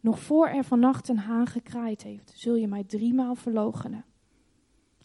Nog 0.00 0.20
voor 0.20 0.48
er 0.48 0.64
vannacht 0.64 1.08
een 1.08 1.18
haan 1.18 1.46
gekraaid 1.46 2.02
heeft, 2.02 2.32
zul 2.34 2.54
je 2.54 2.68
mij 2.68 2.84
driemaal 2.84 3.34
verloochenen. 3.34 4.04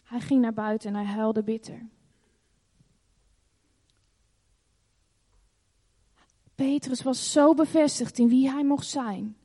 Hij 0.02 0.20
ging 0.20 0.40
naar 0.40 0.54
buiten 0.54 0.88
en 0.88 0.94
hij 0.94 1.14
huilde 1.14 1.42
bitter. 1.42 1.86
Petrus 6.54 7.02
was 7.02 7.32
zo 7.32 7.54
bevestigd 7.54 8.18
in 8.18 8.28
wie 8.28 8.50
hij 8.50 8.64
mocht 8.64 8.86
zijn. 8.86 9.36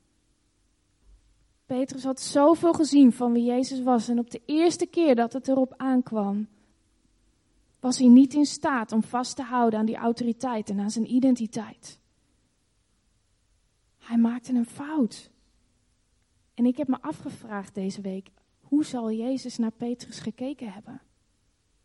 Petrus 1.66 2.04
had 2.04 2.22
zoveel 2.22 2.74
gezien 2.74 3.14
van 3.14 3.34
wie 3.34 3.44
Jezus 3.44 3.82
was. 3.82 4.08
En 4.08 4.20
op 4.20 4.30
de 4.30 4.42
eerste 4.46 4.86
keer 4.86 5.16
dat 5.16 5.34
het 5.34 5.48
erop 5.48 5.74
aankwam, 5.78 6.48
was 7.80 7.98
hij 7.98 8.08
niet 8.08 8.34
in 8.34 8.46
staat 8.46 8.92
om 8.92 9.04
vast 9.04 9.36
te 9.36 9.44
houden 9.44 9.80
aan 9.80 9.86
die 9.86 9.96
autoriteit 9.96 10.70
en 10.70 10.80
aan 10.80 10.92
zijn 10.92 11.14
identiteit. 11.14 12.00
Hij 13.98 14.18
maakte 14.18 14.54
een 14.54 14.66
fout. 14.66 15.30
En 16.54 16.66
ik 16.66 16.78
heb 16.78 16.88
me 16.88 17.02
afgevraagd 17.02 17.76
deze 17.76 18.02
week, 18.02 18.30
hoe 18.60 18.86
zal 18.86 19.12
Jezus 19.12 19.58
naar 19.58 19.72
Petrus 19.72 20.20
gekeken 20.20 20.72
hebben? 20.72 21.02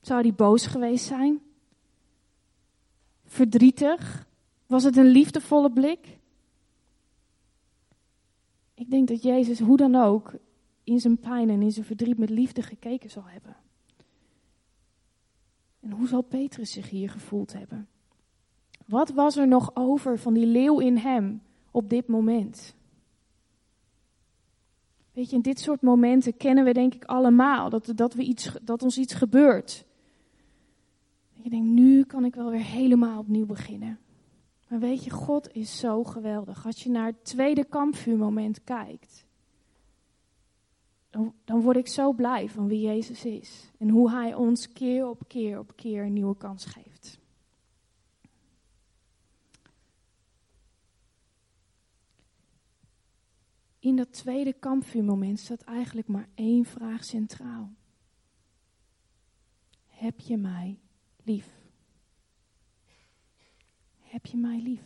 Zou 0.00 0.20
hij 0.20 0.34
boos 0.34 0.66
geweest 0.66 1.06
zijn? 1.06 1.40
verdrietig? 3.32 4.26
Was 4.72 4.84
het 4.84 4.96
een 4.96 5.06
liefdevolle 5.06 5.72
blik? 5.72 6.18
Ik 8.74 8.90
denk 8.90 9.08
dat 9.08 9.22
Jezus, 9.22 9.58
hoe 9.58 9.76
dan 9.76 9.94
ook, 9.94 10.32
in 10.84 11.00
zijn 11.00 11.18
pijn 11.18 11.50
en 11.50 11.62
in 11.62 11.72
zijn 11.72 11.86
verdriet 11.86 12.18
met 12.18 12.30
liefde 12.30 12.62
gekeken 12.62 13.10
zal 13.10 13.24
hebben. 13.24 13.56
En 15.80 15.90
hoe 15.90 16.08
zal 16.08 16.22
Petrus 16.22 16.72
zich 16.72 16.90
hier 16.90 17.10
gevoeld 17.10 17.52
hebben? 17.52 17.88
Wat 18.86 19.10
was 19.10 19.36
er 19.36 19.48
nog 19.48 19.76
over 19.76 20.18
van 20.18 20.34
die 20.34 20.46
leeuw 20.46 20.78
in 20.78 20.96
hem 20.96 21.42
op 21.70 21.90
dit 21.90 22.06
moment? 22.06 22.74
Weet 25.12 25.30
je, 25.30 25.36
in 25.36 25.42
dit 25.42 25.60
soort 25.60 25.82
momenten 25.82 26.36
kennen 26.36 26.64
we 26.64 26.72
denk 26.72 26.94
ik 26.94 27.04
allemaal 27.04 27.70
dat, 27.70 27.92
dat, 27.94 28.14
we 28.14 28.22
iets, 28.22 28.52
dat 28.62 28.82
ons 28.82 28.98
iets 28.98 29.14
gebeurt. 29.14 29.84
Je 31.32 31.50
denkt, 31.50 31.68
nu 31.68 32.04
kan 32.04 32.24
ik 32.24 32.34
wel 32.34 32.50
weer 32.50 32.64
helemaal 32.64 33.18
opnieuw 33.18 33.46
beginnen. 33.46 33.98
Maar 34.72 34.80
weet 34.80 35.04
je, 35.04 35.10
God 35.10 35.54
is 35.54 35.78
zo 35.78 36.04
geweldig. 36.04 36.66
Als 36.66 36.82
je 36.82 36.90
naar 36.90 37.06
het 37.06 37.24
tweede 37.24 37.64
kampvuurmoment 37.64 38.64
kijkt, 38.64 39.26
dan, 41.10 41.34
dan 41.44 41.60
word 41.60 41.76
ik 41.76 41.86
zo 41.86 42.12
blij 42.12 42.48
van 42.48 42.66
wie 42.66 42.80
Jezus 42.80 43.24
is. 43.24 43.70
En 43.78 43.88
hoe 43.88 44.10
Hij 44.10 44.34
ons 44.34 44.72
keer 44.72 45.08
op 45.08 45.28
keer 45.28 45.58
op 45.58 45.76
keer 45.76 46.04
een 46.04 46.12
nieuwe 46.12 46.36
kans 46.36 46.64
geeft. 46.64 47.18
In 53.78 53.96
dat 53.96 54.12
tweede 54.12 54.52
kampvuurmoment 54.52 55.38
staat 55.40 55.62
eigenlijk 55.62 56.08
maar 56.08 56.28
één 56.34 56.64
vraag 56.64 57.04
centraal. 57.04 57.70
Heb 59.86 60.20
je 60.20 60.36
mij 60.36 60.78
lief? 61.22 61.61
Heb 64.12 64.26
je 64.26 64.36
mij 64.36 64.60
lief? 64.60 64.82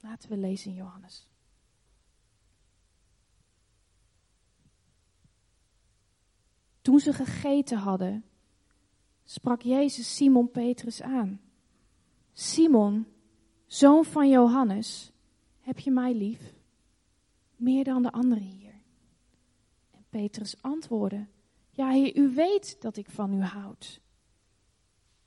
Laten 0.00 0.28
we 0.28 0.36
lezen 0.36 0.70
in 0.70 0.76
Johannes. 0.76 1.28
Toen 6.80 7.00
ze 7.00 7.12
gegeten 7.12 7.78
hadden, 7.78 8.24
sprak 9.24 9.62
Jezus 9.62 10.16
Simon 10.16 10.50
Petrus 10.50 11.02
aan. 11.02 11.40
Simon, 12.32 13.06
zoon 13.66 14.04
van 14.04 14.28
Johannes, 14.28 15.12
heb 15.60 15.78
je 15.78 15.90
mij 15.90 16.14
lief? 16.14 16.54
Meer 17.56 17.84
dan 17.84 18.02
de 18.02 18.12
anderen 18.12 18.44
hier. 18.44 18.74
En 19.90 20.04
Petrus 20.08 20.62
antwoordde, 20.62 21.26
ja 21.70 21.90
heer, 21.90 22.16
u 22.16 22.34
weet 22.34 22.80
dat 22.80 22.96
ik 22.96 23.10
van 23.10 23.32
u 23.32 23.42
houd. 23.42 24.00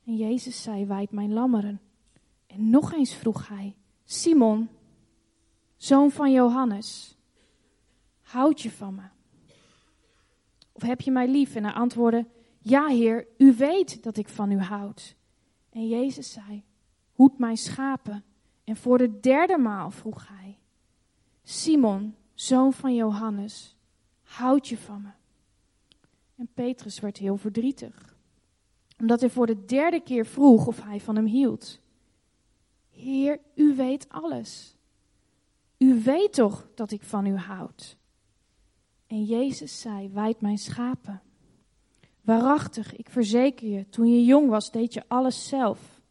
En 0.06 0.16
Jezus 0.16 0.62
zei, 0.62 0.86
wijd 0.86 1.12
mijn 1.12 1.34
lammeren. 1.34 1.82
En 2.54 2.70
nog 2.70 2.94
eens 2.94 3.16
vroeg 3.16 3.48
hij, 3.48 3.76
Simon, 4.04 4.70
zoon 5.78 6.12
van 6.12 6.32
Johannes, 6.32 7.18
houd 8.22 8.62
je 8.62 8.72
van 8.72 8.96
me? 8.96 9.04
Of 10.72 10.82
heb 10.82 11.02
je 11.02 11.12
mij 11.12 11.28
lief? 11.28 11.56
En 11.56 11.64
hij 11.64 11.74
antwoordde, 11.74 12.26
ja 12.60 12.88
heer, 12.88 13.28
u 13.38 13.54
weet 13.54 14.04
dat 14.04 14.18
ik 14.18 14.30
van 14.30 14.52
u 14.52 14.60
houd. 14.60 15.16
En 15.70 15.88
Jezus 15.88 16.32
zei, 16.32 16.64
hoed 17.12 17.38
mijn 17.38 17.58
schapen. 17.58 18.24
En 18.64 18.76
voor 18.76 18.98
de 18.98 19.20
derde 19.20 19.58
maal 19.58 19.92
vroeg 19.92 20.28
hij, 20.28 20.58
Simon, 21.44 22.16
zoon 22.34 22.74
van 22.74 22.96
Johannes, 22.96 23.76
houd 24.22 24.68
je 24.68 24.78
van 24.78 25.02
me? 25.02 25.10
En 26.36 26.50
Petrus 26.54 27.00
werd 27.00 27.18
heel 27.18 27.38
verdrietig, 27.38 28.16
omdat 29.00 29.20
hij 29.20 29.30
voor 29.30 29.46
de 29.46 29.66
derde 29.66 30.00
keer 30.00 30.26
vroeg 30.26 30.68
of 30.68 30.84
hij 30.84 31.00
van 31.00 31.16
hem 31.16 31.26
hield. 31.26 31.82
Heer, 33.04 33.40
u 33.56 33.76
weet 33.76 34.10
alles. 34.10 34.76
U 35.78 36.02
weet 36.04 36.34
toch 36.34 36.68
dat 36.76 36.92
ik 36.92 37.02
van 37.02 37.26
u 37.26 37.36
houd? 37.36 37.98
En 39.08 39.24
Jezus 39.24 39.82
zei, 39.82 40.10
wijd 40.10 40.42
mijn 40.42 40.58
schapen. 40.58 41.22
Waarachtig, 42.22 42.96
ik 42.96 43.10
verzeker 43.10 43.68
je, 43.68 43.90
toen 43.90 44.08
je 44.08 44.26
jong 44.26 44.50
was, 44.50 44.72
deed 44.72 44.94
je 44.94 45.04
alles 45.08 45.48
zelf. 45.48 46.02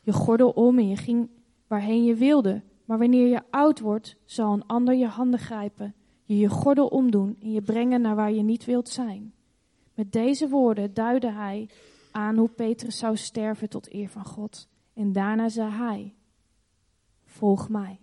Je 0.00 0.12
gordel 0.12 0.50
om 0.50 0.78
en 0.78 0.88
je 0.88 0.96
ging 0.96 1.28
waarheen 1.66 2.04
je 2.04 2.14
wilde. 2.14 2.62
Maar 2.84 2.98
wanneer 2.98 3.28
je 3.28 3.42
oud 3.50 3.80
wordt, 3.80 4.16
zal 4.24 4.52
een 4.52 4.66
ander 4.66 4.94
je 4.94 5.06
handen 5.06 5.40
grijpen, 5.40 5.94
je 6.24 6.36
je 6.36 6.48
gordel 6.48 6.86
omdoen 6.86 7.36
en 7.40 7.52
je 7.52 7.62
brengen 7.62 8.00
naar 8.00 8.16
waar 8.16 8.32
je 8.32 8.42
niet 8.42 8.64
wilt 8.64 8.88
zijn. 8.88 9.34
Met 9.94 10.12
deze 10.12 10.48
woorden 10.48 10.94
duidde 10.94 11.30
hij 11.30 11.68
aan 12.10 12.36
hoe 12.36 12.48
Petrus 12.48 12.98
zou 12.98 13.16
sterven 13.16 13.68
tot 13.68 13.94
eer 13.94 14.08
van 14.08 14.24
God. 14.24 14.68
En 14.94 15.12
daarna 15.12 15.48
zei 15.48 15.70
hij, 15.70 16.14
volg 17.34 17.68
mij. 17.68 18.00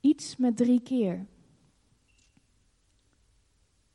Iets 0.00 0.36
met 0.36 0.56
drie 0.56 0.80
keer. 0.80 1.26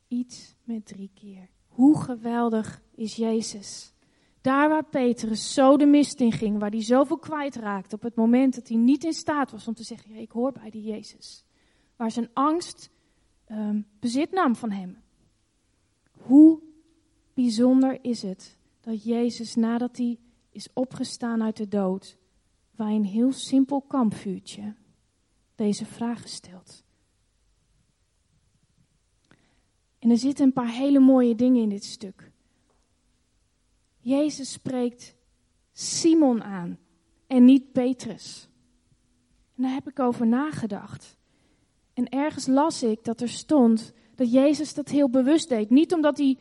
Iets 0.08 0.54
met 0.62 0.86
drie 0.86 1.10
keer. 1.14 1.48
Hoe 1.66 2.00
geweldig 2.00 2.82
is 2.94 3.16
Jezus? 3.16 3.92
Daar 4.40 4.68
waar 4.68 4.84
Petrus 4.84 5.54
zo 5.54 5.76
de 5.76 5.86
mist 5.86 6.20
in 6.20 6.32
ging, 6.32 6.58
waar 6.58 6.70
hij 6.70 6.82
zoveel 6.82 7.18
kwijtraakte 7.18 7.94
op 7.94 8.02
het 8.02 8.14
moment 8.14 8.54
dat 8.54 8.68
hij 8.68 8.76
niet 8.76 9.04
in 9.04 9.12
staat 9.12 9.50
was 9.50 9.68
om 9.68 9.74
te 9.74 9.84
zeggen, 9.84 10.14
ja, 10.14 10.20
ik 10.20 10.30
hoor 10.30 10.52
bij 10.52 10.70
die 10.70 10.82
Jezus. 10.82 11.44
Waar 11.96 12.10
zijn 12.10 12.30
angst 12.32 12.90
um, 13.50 13.86
bezit 14.00 14.30
nam 14.30 14.56
van 14.56 14.70
hem. 14.70 15.02
Hoe 16.10 16.62
bijzonder 17.34 17.98
is 18.02 18.22
het 18.22 18.58
dat 18.80 19.04
Jezus 19.04 19.54
nadat 19.54 19.96
hij 19.96 20.18
is 20.54 20.68
opgestaan 20.72 21.42
uit 21.42 21.56
de 21.56 21.68
dood, 21.68 22.16
bij 22.70 22.94
een 22.94 23.04
heel 23.04 23.32
simpel 23.32 23.80
kampvuurtje 23.80 24.74
deze 25.54 25.84
vraag 25.86 26.22
gesteld. 26.22 26.84
En 29.98 30.10
er 30.10 30.18
zitten 30.18 30.44
een 30.44 30.52
paar 30.52 30.70
hele 30.70 30.98
mooie 30.98 31.34
dingen 31.34 31.62
in 31.62 31.68
dit 31.68 31.84
stuk. 31.84 32.32
Jezus 34.00 34.52
spreekt 34.52 35.16
Simon 35.72 36.42
aan 36.42 36.78
en 37.26 37.44
niet 37.44 37.72
Petrus. 37.72 38.48
En 39.56 39.62
daar 39.62 39.72
heb 39.72 39.88
ik 39.88 39.98
over 39.98 40.26
nagedacht. 40.26 41.16
En 41.92 42.08
ergens 42.08 42.46
las 42.46 42.82
ik 42.82 43.04
dat 43.04 43.20
er 43.20 43.28
stond 43.28 43.92
dat 44.14 44.32
Jezus 44.32 44.74
dat 44.74 44.88
heel 44.88 45.10
bewust 45.10 45.48
deed. 45.48 45.70
Niet 45.70 45.92
omdat 45.92 46.18
hij 46.18 46.38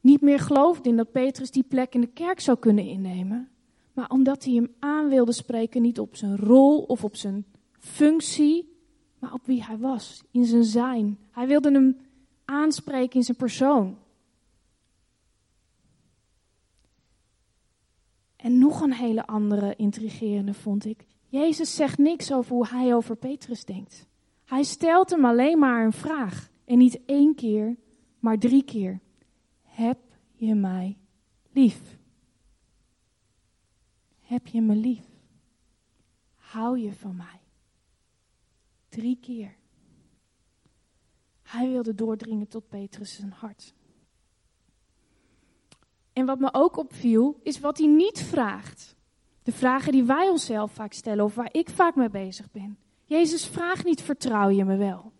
niet 0.00 0.20
meer 0.20 0.38
geloofde 0.38 0.88
in 0.88 0.96
dat 0.96 1.12
Petrus 1.12 1.50
die 1.50 1.62
plek 1.62 1.94
in 1.94 2.00
de 2.00 2.12
kerk 2.12 2.40
zou 2.40 2.58
kunnen 2.58 2.84
innemen, 2.84 3.48
maar 3.92 4.10
omdat 4.10 4.44
hij 4.44 4.54
hem 4.54 4.74
aan 4.78 5.08
wilde 5.08 5.32
spreken, 5.32 5.82
niet 5.82 5.98
op 5.98 6.16
zijn 6.16 6.36
rol 6.36 6.82
of 6.82 7.04
op 7.04 7.16
zijn 7.16 7.44
functie, 7.78 8.72
maar 9.18 9.32
op 9.32 9.46
wie 9.46 9.64
hij 9.64 9.78
was, 9.78 10.22
in 10.30 10.44
zijn 10.44 10.64
zijn. 10.64 11.18
Hij 11.30 11.46
wilde 11.46 11.72
hem 11.72 11.96
aanspreken 12.44 13.16
in 13.16 13.24
zijn 13.24 13.36
persoon. 13.36 13.98
En 18.36 18.58
nog 18.58 18.80
een 18.80 18.92
hele 18.92 19.26
andere 19.26 19.76
intrigerende 19.76 20.54
vond 20.54 20.84
ik. 20.84 21.06
Jezus 21.28 21.74
zegt 21.74 21.98
niks 21.98 22.32
over 22.32 22.52
hoe 22.52 22.66
hij 22.66 22.94
over 22.94 23.16
Petrus 23.16 23.64
denkt. 23.64 24.06
Hij 24.44 24.62
stelt 24.62 25.10
hem 25.10 25.24
alleen 25.24 25.58
maar 25.58 25.84
een 25.84 25.92
vraag. 25.92 26.50
En 26.64 26.78
niet 26.78 27.00
één 27.06 27.34
keer, 27.34 27.76
maar 28.18 28.38
drie 28.38 28.62
keer. 28.62 29.00
Heb 29.62 29.98
je 30.34 30.54
mij 30.54 30.96
lief? 31.52 31.98
Heb 34.32 34.46
je 34.46 34.60
me 34.60 34.74
lief? 34.74 35.06
Hou 36.36 36.78
je 36.78 36.92
van 36.92 37.16
mij? 37.16 37.40
Drie 38.88 39.18
keer. 39.20 39.56
Hij 41.42 41.70
wilde 41.70 41.94
doordringen 41.94 42.48
tot 42.48 42.68
Petrus 42.68 43.14
zijn 43.14 43.32
hart. 43.32 43.74
En 46.12 46.26
wat 46.26 46.38
me 46.38 46.48
ook 46.52 46.76
opviel, 46.76 47.40
is 47.42 47.60
wat 47.60 47.78
hij 47.78 47.86
niet 47.86 48.20
vraagt. 48.20 48.96
De 49.42 49.52
vragen 49.52 49.92
die 49.92 50.04
wij 50.04 50.28
onszelf 50.28 50.72
vaak 50.72 50.92
stellen, 50.92 51.24
of 51.24 51.34
waar 51.34 51.54
ik 51.54 51.68
vaak 51.70 51.94
mee 51.94 52.10
bezig 52.10 52.50
ben. 52.50 52.78
Jezus 53.04 53.46
vraagt 53.46 53.84
niet, 53.84 54.02
vertrouw 54.02 54.48
je 54.48 54.64
me 54.64 54.76
wel? 54.76 55.12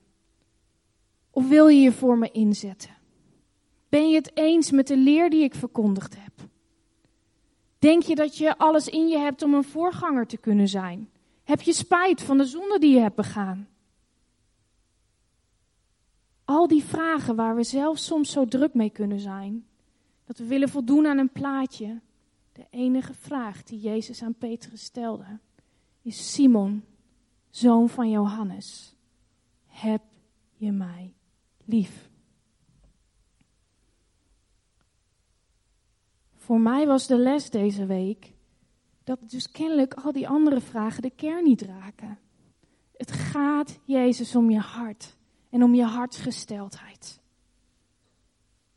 Of 1.31 1.49
wil 1.49 1.69
je 1.69 1.81
je 1.81 1.92
voor 1.92 2.19
me 2.19 2.31
inzetten? 2.31 2.97
Ben 3.88 4.09
je 4.09 4.14
het 4.14 4.37
eens 4.37 4.71
met 4.71 4.87
de 4.87 4.97
leer 4.97 5.31
die 5.31 5.42
ik 5.42 5.54
verkondigd 5.54 6.16
heb? 6.16 6.32
Denk 7.83 8.03
je 8.03 8.15
dat 8.15 8.37
je 8.37 8.59
alles 8.59 8.89
in 8.89 9.09
je 9.09 9.19
hebt 9.19 9.43
om 9.43 9.55
een 9.55 9.65
voorganger 9.65 10.27
te 10.27 10.37
kunnen 10.37 10.69
zijn? 10.69 11.11
Heb 11.45 11.61
je 11.61 11.73
spijt 11.73 12.23
van 12.23 12.39
de 12.39 12.45
zonde 12.45 12.79
die 12.79 12.95
je 12.95 13.01
hebt 13.01 13.15
begaan? 13.15 13.69
Al 16.45 16.69
die 16.69 16.85
vragen 16.85 17.37
waar 17.37 17.57
we 17.57 17.62
zelf 17.62 17.99
soms 17.99 18.33
zo 18.33 18.45
druk 18.45 18.75
mee 18.75 18.91
kunnen 18.91 19.21
zijn, 19.21 19.67
dat 20.25 20.39
we 20.39 20.45
willen 20.45 20.69
voldoen 20.69 21.07
aan 21.07 21.19
een 21.19 21.33
plaatje. 21.33 22.01
De 22.53 22.67
enige 22.71 23.15
vraag 23.15 23.62
die 23.62 23.81
Jezus 23.81 24.23
aan 24.23 24.35
Petrus 24.35 24.83
stelde, 24.83 25.39
is 26.03 26.33
Simon, 26.33 26.85
zoon 27.51 27.89
van 27.89 28.11
Johannes, 28.11 28.97
heb 29.67 30.03
je 30.57 30.73
mij 30.73 31.15
lief? 31.65 32.11
Voor 36.43 36.61
mij 36.61 36.87
was 36.87 37.07
de 37.07 37.19
les 37.19 37.51
deze 37.51 37.87
week 37.87 38.33
dat 39.05 39.31
dus 39.31 39.51
kennelijk 39.51 39.95
al 39.95 40.13
die 40.13 40.29
andere 40.29 40.61
vragen 40.61 41.03
de 41.03 41.11
kern 41.11 41.45
niet 41.45 41.63
raken. 41.63 42.19
Het 42.97 43.13
gaat 43.13 43.79
Jezus 43.85 44.37
om 44.37 44.51
je 44.51 44.59
hart 44.59 45.17
en 45.51 45.63
om 45.63 45.75
je 45.75 45.85
hartsgesteldheid. 45.85 47.21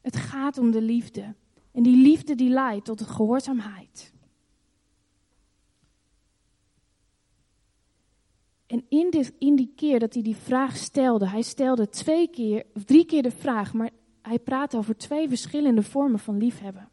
Het 0.01 0.15
gaat 0.15 0.57
om 0.57 0.71
de 0.71 0.81
liefde. 0.81 1.35
En 1.71 1.83
die 1.83 1.97
liefde 1.97 2.35
die 2.35 2.49
leidt 2.49 2.85
tot 2.85 2.99
de 2.99 3.05
gehoorzaamheid. 3.05 4.13
En 8.65 8.85
in, 9.39 9.55
die 9.55 9.73
keer 9.75 9.99
dat 9.99 10.13
hij 10.13 10.23
die 10.23 10.35
vraag 10.35 10.77
stelde, 10.77 11.27
hij 11.27 11.41
stelde 11.41 11.89
twee 11.89 12.27
keer, 12.27 12.65
of 12.73 12.83
drie 12.83 13.05
keer 13.05 13.23
de 13.23 13.31
vraag, 13.31 13.73
maar 13.73 13.89
hij 14.21 14.39
praat 14.39 14.75
over 14.75 14.97
twee 14.97 15.27
verschillende 15.27 15.83
vormen 15.83 16.19
van 16.19 16.37
liefhebben. 16.37 16.89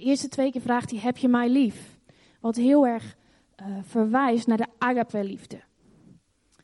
De 0.00 0.06
eerste 0.06 0.28
twee 0.28 0.50
keer 0.50 0.60
vraagt 0.60 0.90
hij, 0.90 1.00
heb 1.00 1.16
je 1.16 1.28
mij 1.28 1.48
lief? 1.48 1.98
Wat 2.40 2.56
heel 2.56 2.86
erg 2.86 3.16
uh, 3.60 3.66
verwijst 3.82 4.46
naar 4.46 4.56
de 4.56 4.66
agape-liefde. 4.78 5.60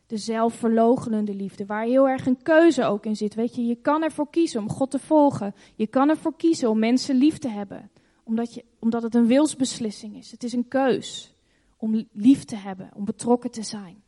De 0.07 0.16
zelfverlogenende 0.16 1.35
liefde, 1.35 1.66
waar 1.66 1.85
heel 1.85 2.09
erg 2.09 2.26
een 2.26 2.43
keuze 2.43 2.85
ook 2.85 3.07
in 3.07 3.16
zit. 3.16 3.35
Weet 3.35 3.55
je, 3.55 3.66
je 3.66 3.75
kan 3.75 4.02
ervoor 4.02 4.31
kiezen 4.31 4.61
om 4.61 4.71
God 4.71 4.90
te 4.90 4.99
volgen. 4.99 5.55
Je 5.75 5.87
kan 5.87 6.09
ervoor 6.09 6.37
kiezen 6.37 6.71
om 6.71 6.78
mensen 6.78 7.16
lief 7.16 7.38
te 7.38 7.49
hebben. 7.49 7.90
Omdat, 8.25 8.55
je, 8.55 8.64
omdat 8.78 9.02
het 9.02 9.14
een 9.14 9.26
wilsbeslissing 9.26 10.16
is. 10.16 10.31
Het 10.31 10.45
is 10.45 10.52
een 10.52 10.69
keus 10.69 11.35
om 11.76 12.07
lief 12.12 12.45
te 12.45 12.57
hebben, 12.57 12.90
om 12.95 13.05
betrokken 13.05 13.50
te 13.50 13.62
zijn. 13.62 14.02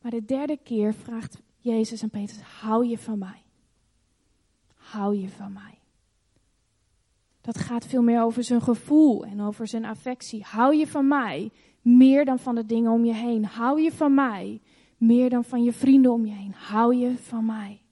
Maar 0.00 0.10
de 0.10 0.24
derde 0.24 0.56
keer 0.56 0.94
vraagt 0.94 1.40
Jezus 1.58 2.02
aan 2.02 2.10
Petrus, 2.10 2.42
hou 2.42 2.86
je 2.86 2.98
van 2.98 3.18
mij? 3.18 3.42
Hou 4.74 5.16
je 5.16 5.28
van 5.28 5.52
mij? 5.52 5.81
Dat 7.42 7.58
gaat 7.58 7.86
veel 7.86 8.02
meer 8.02 8.22
over 8.22 8.44
zijn 8.44 8.62
gevoel 8.62 9.24
en 9.24 9.40
over 9.40 9.66
zijn 9.66 9.84
affectie. 9.84 10.42
Hou 10.42 10.76
je 10.76 10.86
van 10.86 11.08
mij 11.08 11.50
meer 11.80 12.24
dan 12.24 12.38
van 12.38 12.54
de 12.54 12.66
dingen 12.66 12.92
om 12.92 13.04
je 13.04 13.14
heen? 13.14 13.44
Hou 13.44 13.80
je 13.80 13.92
van 13.92 14.14
mij 14.14 14.60
meer 14.96 15.30
dan 15.30 15.44
van 15.44 15.62
je 15.62 15.72
vrienden 15.72 16.12
om 16.12 16.26
je 16.26 16.32
heen? 16.32 16.54
Hou 16.54 16.94
je 16.96 17.16
van 17.16 17.44
mij? 17.44 17.82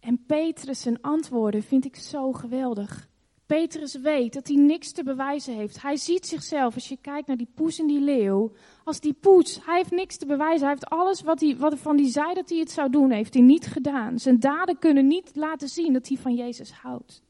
En 0.00 0.24
Petrus 0.26 0.86
antwoorden 1.00 1.62
vind 1.62 1.84
ik 1.84 1.96
zo 1.96 2.32
geweldig. 2.32 3.08
Petrus 3.46 3.94
weet 3.94 4.32
dat 4.32 4.48
hij 4.48 4.56
niks 4.56 4.92
te 4.92 5.02
bewijzen 5.02 5.54
heeft. 5.54 5.82
Hij 5.82 5.96
ziet 5.96 6.26
zichzelf, 6.26 6.74
als 6.74 6.88
je 6.88 6.96
kijkt 7.00 7.26
naar 7.26 7.36
die 7.36 7.50
poes 7.54 7.78
en 7.78 7.86
die 7.86 8.00
leeuw, 8.00 8.52
als 8.84 9.00
die 9.00 9.12
poes. 9.12 9.64
Hij 9.64 9.76
heeft 9.76 9.90
niks 9.90 10.16
te 10.16 10.26
bewijzen. 10.26 10.60
Hij 10.60 10.68
heeft 10.68 10.86
alles 10.86 11.22
wat, 11.22 11.40
hij, 11.40 11.56
wat 11.56 11.78
van 11.78 11.96
die 11.96 12.08
zei 12.08 12.34
dat 12.34 12.48
hij 12.48 12.58
het 12.58 12.70
zou 12.70 12.90
doen, 12.90 13.10
heeft 13.10 13.34
hij 13.34 13.42
niet 13.42 13.66
gedaan. 13.66 14.18
Zijn 14.18 14.40
daden 14.40 14.78
kunnen 14.78 15.06
niet 15.06 15.30
laten 15.34 15.68
zien 15.68 15.92
dat 15.92 16.08
hij 16.08 16.16
van 16.16 16.34
Jezus 16.34 16.72
houdt. 16.72 17.22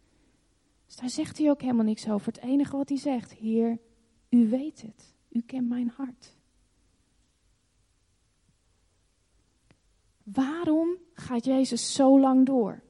Dus 0.87 0.97
daar 0.97 1.11
zegt 1.11 1.38
hij 1.38 1.50
ook 1.50 1.61
helemaal 1.61 1.85
niks 1.85 2.09
over. 2.09 2.26
Het 2.26 2.42
enige 2.42 2.76
wat 2.76 2.88
hij 2.88 2.99
zegt, 2.99 3.33
Heer, 3.33 3.78
u 4.30 4.49
weet 4.49 4.83
het. 4.83 5.14
U 5.30 5.40
kent 5.40 5.68
mijn 5.68 5.92
hart. 5.97 6.37
Waarom 10.23 10.97
gaat 11.12 11.44
Jezus 11.44 11.94
zo 11.94 12.21
lang 12.21 12.47
door? 12.47 12.83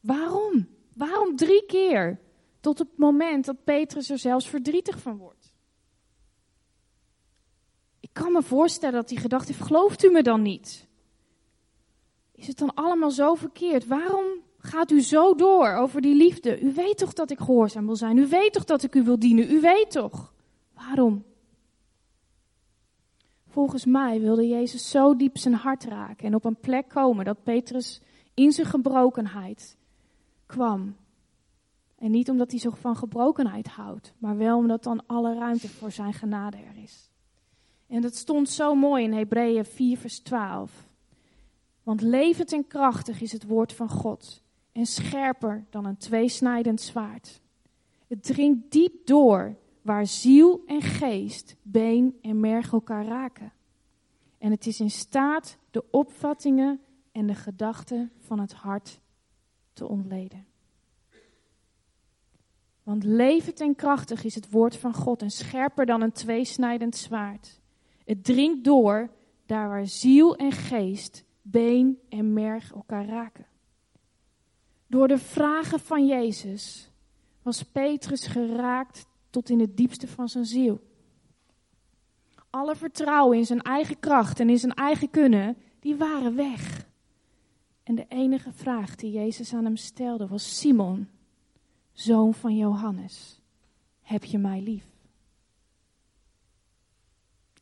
Waarom? 0.00 0.68
Waarom 0.94 1.36
drie 1.36 1.64
keer? 1.66 2.20
Tot 2.68 2.78
het 2.78 2.98
moment 2.98 3.44
dat 3.44 3.64
Petrus 3.64 4.10
er 4.10 4.18
zelfs 4.18 4.48
verdrietig 4.48 5.00
van 5.00 5.16
wordt. 5.16 5.54
Ik 8.00 8.08
kan 8.12 8.32
me 8.32 8.42
voorstellen 8.42 8.94
dat 9.00 9.10
hij 9.10 9.18
gedacht 9.18 9.48
heeft: 9.48 9.60
gelooft 9.60 10.04
u 10.04 10.10
me 10.10 10.22
dan 10.22 10.42
niet? 10.42 10.88
Is 12.32 12.46
het 12.46 12.58
dan 12.58 12.74
allemaal 12.74 13.10
zo 13.10 13.34
verkeerd? 13.34 13.86
Waarom 13.86 14.24
gaat 14.58 14.90
u 14.90 15.00
zo 15.00 15.34
door 15.34 15.72
over 15.72 16.00
die 16.00 16.14
liefde? 16.14 16.60
U 16.60 16.72
weet 16.72 16.98
toch 16.98 17.12
dat 17.12 17.30
ik 17.30 17.38
gehoorzaam 17.38 17.86
wil 17.86 17.96
zijn? 17.96 18.18
U 18.18 18.26
weet 18.26 18.52
toch 18.52 18.64
dat 18.64 18.82
ik 18.82 18.94
u 18.94 19.02
wil 19.02 19.18
dienen? 19.18 19.52
U 19.52 19.60
weet 19.60 19.90
toch? 19.90 20.34
Waarom? 20.74 21.24
Volgens 23.46 23.84
mij 23.84 24.20
wilde 24.20 24.48
Jezus 24.48 24.90
zo 24.90 25.16
diep 25.16 25.38
zijn 25.38 25.54
hart 25.54 25.84
raken 25.84 26.26
en 26.26 26.34
op 26.34 26.44
een 26.44 26.60
plek 26.60 26.88
komen 26.88 27.24
dat 27.24 27.42
Petrus 27.42 28.00
in 28.34 28.52
zijn 28.52 28.66
gebrokenheid 28.66 29.76
kwam 30.46 30.96
en 31.98 32.10
niet 32.10 32.30
omdat 32.30 32.50
hij 32.50 32.60
zo 32.60 32.70
van 32.70 32.96
gebrokenheid 32.96 33.66
houdt, 33.66 34.12
maar 34.18 34.36
wel 34.36 34.56
omdat 34.56 34.82
dan 34.82 35.06
alle 35.06 35.34
ruimte 35.34 35.68
voor 35.68 35.90
zijn 35.90 36.12
genade 36.12 36.56
er 36.56 36.82
is. 36.82 37.10
En 37.86 38.00
dat 38.00 38.14
stond 38.14 38.48
zo 38.48 38.74
mooi 38.74 39.04
in 39.04 39.12
Hebreeën 39.12 39.64
4, 39.64 39.98
vers 39.98 40.18
12. 40.18 40.88
Want 41.82 42.00
levend 42.00 42.52
en 42.52 42.66
krachtig 42.66 43.20
is 43.20 43.32
het 43.32 43.46
woord 43.46 43.72
van 43.72 43.88
God 43.88 44.42
en 44.72 44.86
scherper 44.86 45.66
dan 45.70 45.84
een 45.84 45.96
tweesnijdend 45.96 46.80
zwaard. 46.80 47.40
Het 48.06 48.22
dringt 48.22 48.72
diep 48.72 49.06
door 49.06 49.56
waar 49.82 50.06
ziel 50.06 50.62
en 50.66 50.82
geest, 50.82 51.56
been 51.62 52.18
en 52.22 52.40
merg 52.40 52.72
elkaar 52.72 53.06
raken. 53.06 53.52
En 54.38 54.50
het 54.50 54.66
is 54.66 54.80
in 54.80 54.90
staat 54.90 55.58
de 55.70 55.84
opvattingen 55.90 56.80
en 57.12 57.26
de 57.26 57.34
gedachten 57.34 58.12
van 58.18 58.40
het 58.40 58.52
hart 58.52 59.00
te 59.72 59.88
ontleden. 59.88 60.47
Want 62.88 63.04
levend 63.04 63.60
en 63.60 63.74
krachtig 63.74 64.24
is 64.24 64.34
het 64.34 64.50
woord 64.50 64.76
van 64.76 64.94
God 64.94 65.22
en 65.22 65.30
scherper 65.30 65.86
dan 65.86 66.00
een 66.00 66.12
tweesnijdend 66.12 66.96
zwaard. 66.96 67.60
Het 68.04 68.24
dringt 68.24 68.64
door 68.64 69.10
daar 69.46 69.68
waar 69.68 69.86
ziel 69.86 70.36
en 70.36 70.52
geest, 70.52 71.24
been 71.42 71.98
en 72.08 72.32
merg 72.32 72.72
elkaar 72.72 73.06
raken. 73.06 73.46
Door 74.86 75.08
de 75.08 75.18
vragen 75.18 75.80
van 75.80 76.06
Jezus 76.06 76.90
was 77.42 77.62
Petrus 77.62 78.26
geraakt 78.26 79.06
tot 79.30 79.50
in 79.50 79.60
het 79.60 79.76
diepste 79.76 80.08
van 80.08 80.28
zijn 80.28 80.46
ziel. 80.46 80.80
Alle 82.50 82.76
vertrouwen 82.76 83.38
in 83.38 83.46
zijn 83.46 83.62
eigen 83.62 83.98
kracht 83.98 84.40
en 84.40 84.50
in 84.50 84.58
zijn 84.58 84.74
eigen 84.74 85.10
kunnen, 85.10 85.56
die 85.80 85.96
waren 85.96 86.36
weg. 86.36 86.86
En 87.82 87.94
de 87.94 88.06
enige 88.08 88.52
vraag 88.52 88.94
die 88.94 89.12
Jezus 89.12 89.54
aan 89.54 89.64
hem 89.64 89.76
stelde 89.76 90.26
was: 90.26 90.58
Simon, 90.58 91.08
zoon 92.00 92.34
van 92.34 92.56
Johannes, 92.56 93.40
heb 94.00 94.24
je 94.24 94.38
mij 94.38 94.60
lief? 94.60 94.84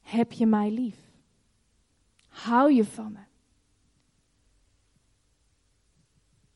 Heb 0.00 0.32
je 0.32 0.46
mij 0.46 0.70
lief? 0.70 0.96
Hou 2.28 2.72
je 2.72 2.84
van 2.84 3.12
me? 3.12 3.18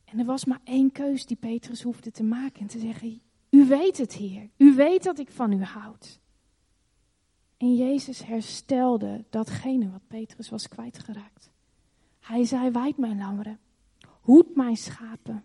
En 0.05 0.19
er 0.19 0.25
was 0.25 0.45
maar 0.45 0.61
één 0.65 0.93
keus 0.93 1.27
die 1.27 1.37
Petrus 1.37 1.83
hoefde 1.83 2.11
te 2.11 2.23
maken 2.23 2.61
en 2.61 2.67
te 2.67 2.79
zeggen: 2.79 3.23
U 3.51 3.67
weet 3.67 3.99
het, 3.99 4.13
Heer. 4.13 4.51
U 4.57 4.75
weet 4.75 5.03
dat 5.03 5.19
ik 5.19 5.31
van 5.31 5.53
u 5.53 5.63
houd. 5.63 6.21
En 7.57 7.77
Jezus 7.77 8.25
herstelde 8.25 9.25
datgene 9.31 9.91
wat 9.91 10.07
Petrus 10.07 10.49
was 10.49 10.69
kwijtgeraakt. 10.69 11.51
Hij 12.21 12.45
zei: 12.45 12.71
Wijd 12.71 12.97
mijn 12.97 13.19
lammeren, 13.19 13.59
hoed 14.21 14.57
mijn 14.57 14.77
schapen. 14.77 15.45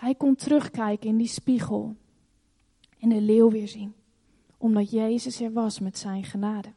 Hij 0.00 0.14
kon 0.14 0.34
terugkijken 0.34 1.08
in 1.08 1.16
die 1.16 1.26
spiegel 1.26 1.96
en 2.98 3.08
de 3.08 3.20
leeuw 3.20 3.50
weer 3.50 3.68
zien, 3.68 3.94
omdat 4.56 4.90
Jezus 4.90 5.40
er 5.40 5.52
was 5.52 5.78
met 5.78 5.98
zijn 5.98 6.24
genade. 6.24 6.72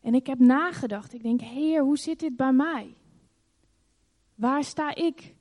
En 0.00 0.14
ik 0.14 0.26
heb 0.26 0.38
nagedacht, 0.38 1.14
ik 1.14 1.22
denk, 1.22 1.40
Heer, 1.40 1.82
hoe 1.82 1.98
zit 1.98 2.20
dit 2.20 2.36
bij 2.36 2.52
mij? 2.52 2.94
Waar 4.34 4.64
sta 4.64 4.94
ik? 4.94 5.34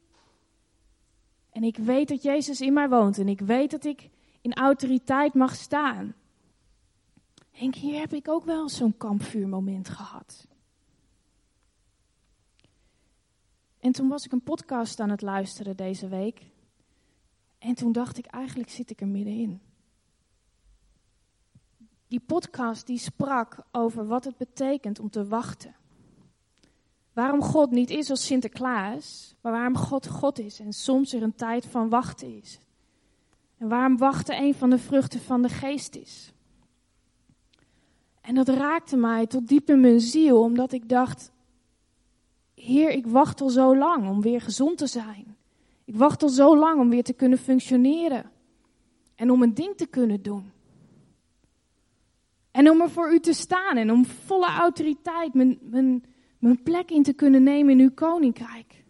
En 1.49 1.63
ik 1.63 1.77
weet 1.77 2.07
dat 2.07 2.23
Jezus 2.23 2.61
in 2.61 2.73
mij 2.73 2.89
woont 2.89 3.17
en 3.17 3.27
ik 3.27 3.39
weet 3.39 3.71
dat 3.71 3.85
ik 3.85 4.09
in 4.41 4.53
autoriteit 4.53 5.33
mag 5.33 5.55
staan. 5.55 6.15
En 7.51 7.75
hier 7.75 7.99
heb 7.99 8.13
ik 8.13 8.27
ook 8.27 8.43
wel 8.45 8.69
zo'n 8.69 8.97
kampvuurmoment 8.97 9.89
gehad. 9.89 10.47
En 13.85 13.91
toen 13.91 14.07
was 14.07 14.25
ik 14.25 14.31
een 14.31 14.43
podcast 14.43 14.99
aan 14.99 15.09
het 15.09 15.21
luisteren 15.21 15.75
deze 15.75 16.07
week. 16.07 16.41
En 17.57 17.75
toen 17.75 17.91
dacht 17.91 18.17
ik, 18.17 18.25
eigenlijk 18.25 18.69
zit 18.69 18.89
ik 18.89 19.01
er 19.01 19.07
middenin. 19.07 19.61
Die 22.07 22.19
podcast 22.19 22.87
die 22.87 22.97
sprak 22.97 23.57
over 23.71 24.07
wat 24.07 24.23
het 24.23 24.37
betekent 24.37 24.99
om 24.99 25.09
te 25.09 25.27
wachten. 25.27 25.75
Waarom 27.13 27.41
God 27.41 27.71
niet 27.71 27.89
is 27.89 28.09
als 28.09 28.25
Sinterklaas, 28.25 29.35
maar 29.41 29.51
waarom 29.51 29.77
God 29.77 30.07
God 30.07 30.39
is 30.39 30.59
en 30.59 30.73
soms 30.73 31.13
er 31.13 31.23
een 31.23 31.35
tijd 31.35 31.65
van 31.65 31.89
wachten 31.89 32.41
is. 32.41 32.59
En 33.57 33.67
waarom 33.67 33.97
wachten 33.97 34.37
een 34.37 34.55
van 34.55 34.69
de 34.69 34.79
vruchten 34.79 35.21
van 35.21 35.41
de 35.41 35.49
geest 35.49 35.95
is. 35.95 36.33
En 38.21 38.35
dat 38.35 38.47
raakte 38.47 38.97
mij 38.97 39.27
tot 39.27 39.47
diep 39.47 39.69
in 39.69 39.79
mijn 39.79 39.99
ziel, 39.99 40.41
omdat 40.41 40.71
ik 40.71 40.89
dacht, 40.89 41.33
Heer, 42.55 42.89
ik 42.89 43.07
wacht 43.07 43.41
al 43.41 43.49
zo 43.49 43.77
lang 43.77 44.09
om 44.09 44.21
weer 44.21 44.41
gezond 44.41 44.77
te 44.77 44.87
zijn. 44.87 45.35
Ik 45.85 45.95
wacht 45.95 46.23
al 46.23 46.29
zo 46.29 46.57
lang 46.57 46.79
om 46.79 46.89
weer 46.89 47.03
te 47.03 47.13
kunnen 47.13 47.37
functioneren. 47.37 48.31
En 49.15 49.31
om 49.31 49.41
een 49.41 49.53
ding 49.53 49.75
te 49.77 49.85
kunnen 49.85 50.21
doen. 50.21 50.51
En 52.51 52.69
om 52.69 52.81
er 52.81 52.89
voor 52.89 53.13
u 53.13 53.19
te 53.19 53.33
staan 53.33 53.77
en 53.77 53.91
om 53.91 54.05
volle 54.05 54.47
autoriteit 54.47 55.33
mijn, 55.33 55.59
mijn, 55.61 56.03
mijn 56.39 56.63
plek 56.63 56.91
in 56.91 57.03
te 57.03 57.13
kunnen 57.13 57.43
nemen 57.43 57.71
in 57.71 57.79
uw 57.79 57.93
koninkrijk. 57.93 58.83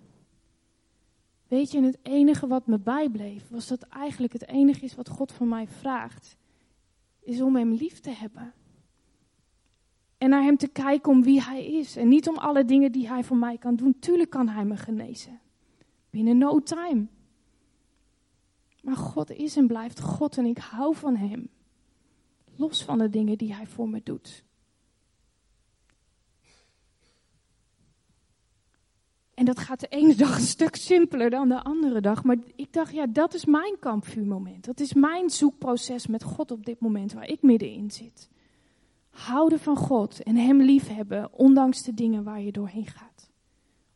Weet 1.48 1.72
je, 1.72 1.78
en 1.78 1.84
het 1.84 2.00
enige 2.02 2.48
wat 2.48 2.68
me 2.68 2.80
bijbleef, 2.80 3.50
was 3.50 3.68
dat 3.68 3.82
eigenlijk 3.82 4.34
het 4.34 4.48
enige 4.48 4.86
is 4.86 4.96
wat 4.96 5.10
God 5.10 5.32
van 5.32 5.48
mij 5.48 5.68
vraagt, 5.68 6.38
is 7.22 7.42
om 7.42 7.56
Hem 7.56 7.74
lief 7.74 8.00
te 8.00 8.10
hebben. 8.10 8.54
En 10.18 10.30
naar 10.30 10.44
Hem 10.44 10.58
te 10.58 10.68
kijken 10.68 11.12
om 11.12 11.24
wie 11.24 11.42
Hij 11.42 11.66
is. 11.66 11.96
En 11.96 12.08
niet 12.08 12.28
om 12.28 12.38
alle 12.38 12.66
dingen 12.66 12.92
die 12.92 13.08
Hij 13.08 13.24
voor 13.24 13.38
mij 13.38 13.58
kan 13.58 13.76
doen. 13.76 14.00
Tuurlijk 14.00 14.30
kan 14.30 14.48
Hij 14.48 14.66
me 14.66 14.78
genezen. 14.78 15.40
Binnen 16.10 16.38
no 16.38 16.60
time. 16.60 17.06
Maar 18.82 18.96
God 18.96 19.32
is 19.32 19.56
en 19.56 19.68
blijft 19.68 20.00
God 20.00 20.38
en 20.38 20.46
ik 20.46 20.58
hou 20.58 20.96
van 20.96 21.16
Hem. 21.16 21.50
Los 22.56 22.84
van 22.84 22.98
de 22.98 23.10
dingen 23.10 23.38
die 23.38 23.54
Hij 23.54 23.68
voor 23.68 23.90
me 23.90 24.02
doet. 24.04 24.44
En 29.34 29.46
dat 29.46 29.60
gaat 29.60 29.80
de 29.80 29.88
ene 29.88 30.16
dag 30.26 30.36
een 30.36 30.42
stuk 30.42 30.76
simpeler 30.76 31.30
dan 31.30 31.50
de 31.50 31.64
andere 31.64 32.02
dag. 32.02 32.24
Maar 32.24 32.38
ik 32.56 32.74
dacht, 32.74 32.94
ja, 32.94 33.08
dat 33.08 33.34
is 33.34 33.46
mijn 33.46 33.80
kampvuurmoment. 33.80 34.66
Dat 34.66 34.80
is 34.80 34.94
mijn 34.94 35.30
zoekproces 35.30 36.08
met 36.08 36.24
God 36.24 36.52
op 36.52 36.66
dit 36.66 36.80
moment 36.80 37.14
waar 37.14 37.28
ik 37.28 37.42
middenin 37.42 37.92
zit. 37.92 38.30
Houden 39.16 39.60
van 39.60 39.76
God 39.78 40.24
en 40.24 40.36
Hem 40.36 40.62
liefhebben, 40.62 41.34
ondanks 41.34 41.84
de 41.84 41.94
dingen 41.94 42.24
waar 42.24 42.42
je 42.42 42.52
doorheen 42.52 42.86
gaat. 42.86 43.30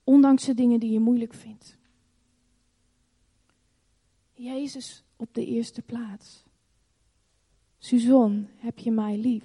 Ondanks 0.04 0.46
de 0.46 0.54
dingen 0.54 0.80
die 0.80 0.92
je 0.92 1.00
moeilijk 1.00 1.34
vindt. 1.34 1.78
Jezus 4.34 5.04
op 5.16 5.34
de 5.34 5.46
eerste 5.46 5.82
plaats. 5.82 6.44
Suzon, 7.78 8.48
heb 8.56 8.80
je 8.80 8.92
mij 8.92 9.18
lief? 9.18 9.44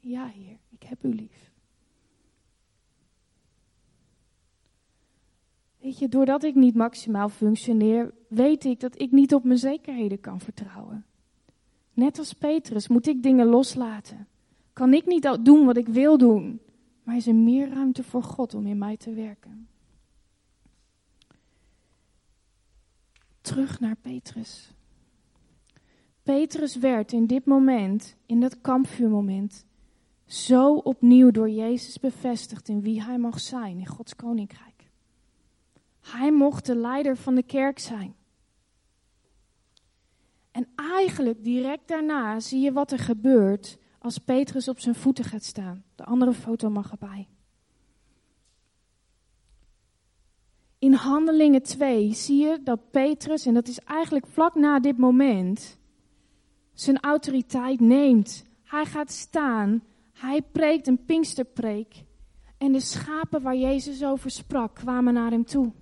Ja, 0.00 0.26
Heer, 0.26 0.58
ik 0.68 0.82
heb 0.82 1.04
u 1.04 1.14
lief. 1.14 1.52
Weet 5.78 5.98
je, 5.98 6.08
doordat 6.08 6.42
ik 6.42 6.54
niet 6.54 6.74
maximaal 6.74 7.28
functioneer, 7.28 8.14
weet 8.28 8.64
ik 8.64 8.80
dat 8.80 9.00
ik 9.00 9.10
niet 9.10 9.34
op 9.34 9.44
mijn 9.44 9.58
zekerheden 9.58 10.20
kan 10.20 10.40
vertrouwen. 10.40 11.04
Net 11.92 12.18
als 12.18 12.32
Petrus 12.32 12.88
moet 12.88 13.06
ik 13.06 13.22
dingen 13.22 13.46
loslaten. 13.46 14.28
Kan 14.76 14.94
ik 14.94 15.06
niet 15.06 15.38
doen 15.42 15.64
wat 15.64 15.76
ik 15.76 15.88
wil 15.88 16.18
doen, 16.18 16.60
maar 17.02 17.16
is 17.16 17.26
er 17.26 17.34
meer 17.34 17.68
ruimte 17.68 18.02
voor 18.02 18.22
God 18.22 18.54
om 18.54 18.66
in 18.66 18.78
mij 18.78 18.96
te 18.96 19.12
werken. 19.12 19.68
Terug 23.40 23.80
naar 23.80 23.96
Petrus. 23.96 24.70
Petrus 26.22 26.76
werd 26.76 27.12
in 27.12 27.26
dit 27.26 27.44
moment, 27.44 28.16
in 28.26 28.40
dat 28.40 28.60
kampvuurmoment, 28.60 29.66
zo 30.26 30.74
opnieuw 30.74 31.30
door 31.30 31.50
Jezus 31.50 31.98
bevestigd 31.98 32.68
in 32.68 32.82
wie 32.82 33.02
hij 33.02 33.18
mag 33.18 33.40
zijn 33.40 33.78
in 33.78 33.86
Gods 33.86 34.16
koninkrijk. 34.16 34.90
Hij 36.00 36.32
mocht 36.32 36.66
de 36.66 36.76
leider 36.76 37.16
van 37.16 37.34
de 37.34 37.42
kerk 37.42 37.78
zijn. 37.78 38.14
En 40.50 40.68
eigenlijk 40.74 41.44
direct 41.44 41.88
daarna 41.88 42.40
zie 42.40 42.60
je 42.60 42.72
wat 42.72 42.92
er 42.92 42.98
gebeurt 42.98 43.78
als 44.06 44.18
Petrus 44.18 44.68
op 44.68 44.80
zijn 44.80 44.94
voeten 44.94 45.24
gaat 45.24 45.44
staan. 45.44 45.84
De 45.94 46.04
andere 46.04 46.32
foto 46.32 46.70
mag 46.70 46.90
erbij. 46.90 47.28
In 50.78 50.92
Handelingen 50.92 51.62
2 51.62 52.14
zie 52.14 52.38
je 52.38 52.60
dat 52.64 52.90
Petrus, 52.90 53.46
en 53.46 53.54
dat 53.54 53.68
is 53.68 53.78
eigenlijk 53.78 54.26
vlak 54.26 54.54
na 54.54 54.80
dit 54.80 54.98
moment, 54.98 55.78
zijn 56.72 57.00
autoriteit 57.00 57.80
neemt. 57.80 58.44
Hij 58.62 58.84
gaat 58.84 59.10
staan, 59.10 59.82
hij 60.12 60.42
preekt 60.42 60.86
een 60.86 61.04
Pinksterpreek. 61.04 62.04
En 62.58 62.72
de 62.72 62.80
schapen 62.80 63.42
waar 63.42 63.56
Jezus 63.56 64.04
over 64.04 64.30
sprak 64.30 64.74
kwamen 64.74 65.14
naar 65.14 65.30
hem 65.30 65.44
toe. 65.44 65.72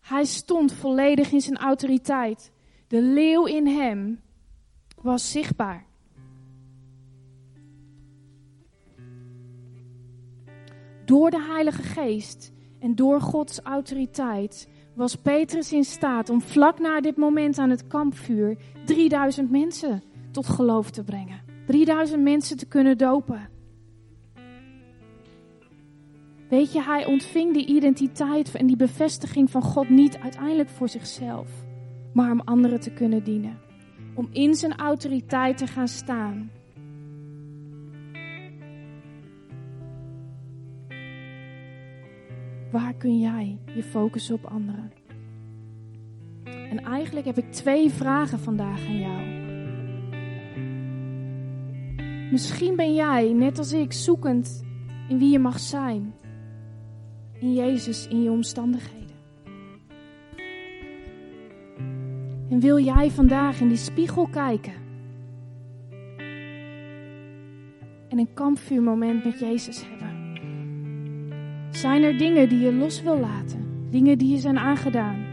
Hij 0.00 0.24
stond 0.24 0.72
volledig 0.72 1.32
in 1.32 1.40
zijn 1.40 1.58
autoriteit. 1.58 2.52
De 2.86 3.02
leeuw 3.02 3.46
in 3.46 3.66
hem 3.66 4.20
was 5.02 5.30
zichtbaar. 5.30 5.88
Door 11.10 11.30
de 11.30 11.42
Heilige 11.42 11.82
Geest 11.82 12.52
en 12.78 12.94
door 12.94 13.20
Gods 13.20 13.60
autoriteit 13.60 14.68
was 14.94 15.16
Petrus 15.16 15.72
in 15.72 15.84
staat 15.84 16.30
om 16.30 16.40
vlak 16.40 16.78
na 16.78 17.00
dit 17.00 17.16
moment 17.16 17.58
aan 17.58 17.70
het 17.70 17.86
kampvuur 17.86 18.56
3000 18.84 19.50
mensen 19.50 20.02
tot 20.30 20.46
geloof 20.46 20.90
te 20.90 21.04
brengen. 21.04 21.42
3000 21.66 22.22
mensen 22.22 22.56
te 22.56 22.66
kunnen 22.66 22.98
dopen. 22.98 23.48
Weet 26.48 26.72
je, 26.72 26.82
hij 26.82 27.06
ontving 27.06 27.54
die 27.54 27.66
identiteit 27.66 28.54
en 28.54 28.66
die 28.66 28.76
bevestiging 28.76 29.50
van 29.50 29.62
God 29.62 29.88
niet 29.88 30.18
uiteindelijk 30.18 30.68
voor 30.68 30.88
zichzelf, 30.88 31.48
maar 32.12 32.30
om 32.30 32.40
anderen 32.40 32.80
te 32.80 32.90
kunnen 32.90 33.24
dienen. 33.24 33.58
Om 34.14 34.28
in 34.32 34.54
zijn 34.54 34.76
autoriteit 34.76 35.58
te 35.58 35.66
gaan 35.66 35.88
staan. 35.88 36.50
Waar 42.70 42.94
kun 42.94 43.18
jij 43.18 43.58
je 43.74 43.82
focussen 43.82 44.34
op 44.34 44.44
anderen? 44.44 44.92
En 46.44 46.78
eigenlijk 46.84 47.26
heb 47.26 47.38
ik 47.38 47.52
twee 47.52 47.90
vragen 47.90 48.38
vandaag 48.38 48.86
aan 48.86 48.98
jou. 48.98 49.38
Misschien 52.30 52.76
ben 52.76 52.94
jij, 52.94 53.32
net 53.32 53.58
als 53.58 53.72
ik, 53.72 53.92
zoekend 53.92 54.64
in 55.08 55.18
wie 55.18 55.30
je 55.30 55.38
mag 55.38 55.60
zijn. 55.60 56.14
In 57.40 57.54
Jezus, 57.54 58.08
in 58.08 58.22
je 58.22 58.30
omstandigheden. 58.30 59.16
En 62.50 62.60
wil 62.60 62.78
jij 62.78 63.10
vandaag 63.10 63.60
in 63.60 63.68
die 63.68 63.76
spiegel 63.76 64.26
kijken? 64.26 64.72
En 68.08 68.18
een 68.18 68.34
kampvuurmoment 68.34 69.24
met 69.24 69.38
Jezus 69.38 69.82
hebben? 69.88 70.09
Zijn 71.80 72.02
er 72.02 72.18
dingen 72.18 72.48
die 72.48 72.58
je 72.58 72.72
los 72.72 73.02
wil 73.02 73.18
laten? 73.18 73.88
Dingen 73.90 74.18
die 74.18 74.30
je 74.30 74.38
zijn 74.38 74.58
aangedaan? 74.58 75.24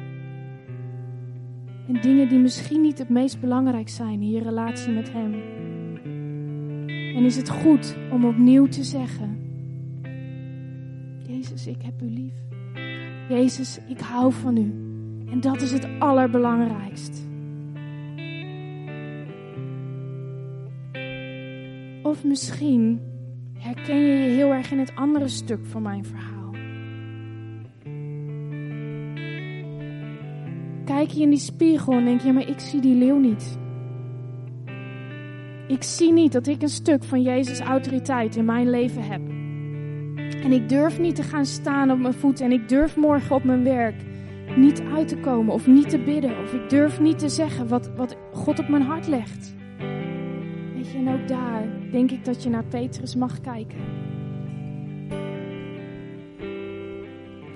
En 1.88 2.02
dingen 2.02 2.30
die 2.30 2.40
misschien 2.40 2.82
niet 2.82 2.98
het 2.98 3.10
meest 3.10 3.40
belangrijk 3.40 3.90
zijn 3.90 4.22
in 4.22 4.30
je 4.30 4.42
relatie 4.42 4.94
met 4.94 5.12
Hem. 5.12 5.34
En 7.16 7.26
is 7.26 7.36
het 7.36 7.50
goed 7.50 7.96
om 8.12 8.26
opnieuw 8.26 8.68
te 8.68 8.84
zeggen: 8.84 9.40
Jezus, 11.28 11.68
ik 11.68 11.82
heb 11.82 12.02
U 12.02 12.10
lief. 12.10 12.34
Jezus, 13.30 13.80
ik 13.88 14.00
hou 14.00 14.34
van 14.34 14.58
U. 14.58 14.74
En 15.32 15.40
dat 15.40 15.62
is 15.62 15.72
het 15.72 15.88
allerbelangrijkst. 16.00 17.28
Of 22.04 22.24
misschien 22.24 23.00
herken 23.54 23.98
je 23.98 24.14
je 24.14 24.30
heel 24.30 24.54
erg 24.54 24.72
in 24.72 24.80
het 24.80 24.96
andere 24.96 25.28
stuk 25.28 25.66
van 25.66 25.82
mijn 25.82 26.06
verhaal. 26.06 26.37
Kijk 31.08 31.20
je 31.20 31.26
in 31.26 31.30
die 31.30 31.40
spiegel 31.40 31.94
en 31.94 32.06
denk 32.06 32.22
je, 32.22 32.34
maar 32.34 32.50
ik 32.50 32.60
zie 32.60 32.82
die 32.82 32.96
leeuw 32.96 33.20
niet. 33.20 33.58
Ik 35.68 35.84
zie 35.84 36.12
niet 36.12 36.32
dat 36.32 36.48
ik 36.48 36.62
een 36.62 36.70
stuk 36.70 37.04
van 37.04 37.22
Jezus' 37.22 37.60
autoriteit 37.60 38.36
in 38.36 38.46
mijn 38.46 38.70
leven 38.70 39.04
heb. 39.04 39.22
En 40.44 40.52
ik 40.52 40.70
durf 40.70 41.00
niet 41.00 41.16
te 41.16 41.24
gaan 41.24 41.46
staan 41.46 41.92
op 41.92 42.00
mijn 42.00 42.14
voeten 42.14 42.46
en 42.46 42.52
ik 42.52 42.70
durf 42.70 42.96
morgen 42.96 43.36
op 43.36 43.44
mijn 43.44 43.64
werk 43.64 43.96
niet 44.56 44.82
uit 44.96 45.08
te 45.08 45.18
komen 45.18 45.54
of 45.54 45.68
niet 45.68 45.90
te 45.90 46.00
bidden. 46.00 46.40
Of 46.44 46.54
ik 46.54 46.70
durf 46.70 47.00
niet 47.00 47.20
te 47.20 47.30
zeggen 47.30 47.68
wat, 47.68 47.90
wat 47.96 48.18
God 48.34 48.60
op 48.60 48.68
mijn 48.68 48.84
hart 48.84 49.08
legt. 49.08 49.56
Weet 50.76 50.92
je, 50.92 50.98
en 50.98 51.10
ook 51.10 51.28
daar 51.28 51.64
denk 51.92 52.12
ik 52.12 52.26
dat 52.26 52.44
je 52.44 52.50
naar 52.50 52.66
Petrus 52.66 53.16
mag 53.16 53.42
kijken. 53.42 53.80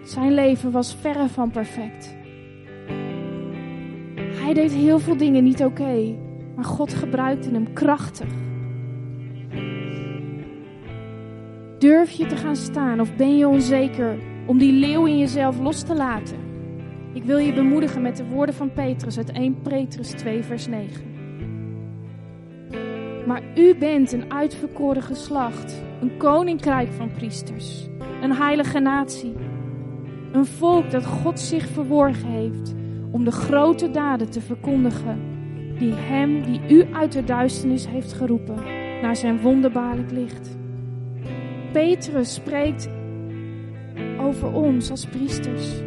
Zijn 0.03 0.33
leven 0.33 0.71
was 0.71 0.95
verre 0.95 1.27
van 1.27 1.51
perfect. 1.51 2.19
Hij 4.41 4.53
deed 4.53 4.71
heel 4.71 4.99
veel 4.99 5.17
dingen 5.17 5.43
niet 5.43 5.63
oké, 5.63 6.15
maar 6.55 6.65
God 6.65 6.93
gebruikte 6.93 7.49
hem 7.51 7.73
krachtig. 7.73 8.29
Durf 11.79 12.11
je 12.11 12.25
te 12.25 12.35
gaan 12.35 12.55
staan 12.55 12.99
of 12.99 13.15
ben 13.15 13.37
je 13.37 13.47
onzeker 13.47 14.17
om 14.45 14.57
die 14.57 14.71
leeuw 14.71 15.05
in 15.05 15.17
jezelf 15.17 15.59
los 15.59 15.83
te 15.83 15.95
laten? 15.95 16.37
Ik 17.13 17.23
wil 17.23 17.37
je 17.37 17.53
bemoedigen 17.53 18.01
met 18.01 18.17
de 18.17 18.25
woorden 18.25 18.55
van 18.55 18.73
Petrus 18.73 19.17
uit 19.17 19.31
1 19.31 19.61
Petrus 19.61 20.09
2, 20.09 20.43
vers 20.43 20.67
9. 20.67 20.89
Maar 23.25 23.41
u 23.55 23.75
bent 23.75 24.11
een 24.11 24.31
uitverkoren 24.31 25.03
geslacht, 25.03 25.83
een 26.01 26.17
koninkrijk 26.17 26.91
van 26.91 27.11
priesters, 27.11 27.87
een 28.21 28.33
heilige 28.33 28.79
natie, 28.79 29.33
een 30.31 30.45
volk 30.45 30.91
dat 30.91 31.05
God 31.05 31.39
zich 31.39 31.67
verworgen 31.67 32.29
heeft 32.29 32.79
om 33.11 33.23
de 33.23 33.31
grote 33.31 33.91
daden 33.91 34.29
te 34.29 34.41
verkondigen 34.41 35.19
die 35.77 35.93
hem, 35.93 36.43
die 36.43 36.61
u 36.69 36.85
uit 36.93 37.11
de 37.11 37.23
duisternis 37.23 37.87
heeft 37.87 38.13
geroepen, 38.13 38.55
naar 39.01 39.15
zijn 39.15 39.41
wonderbaarlijk 39.41 40.11
licht. 40.11 40.57
Petrus 41.71 42.33
spreekt 42.33 42.89
over 44.19 44.53
ons 44.53 44.89
als 44.89 45.05
priesters. 45.05 45.79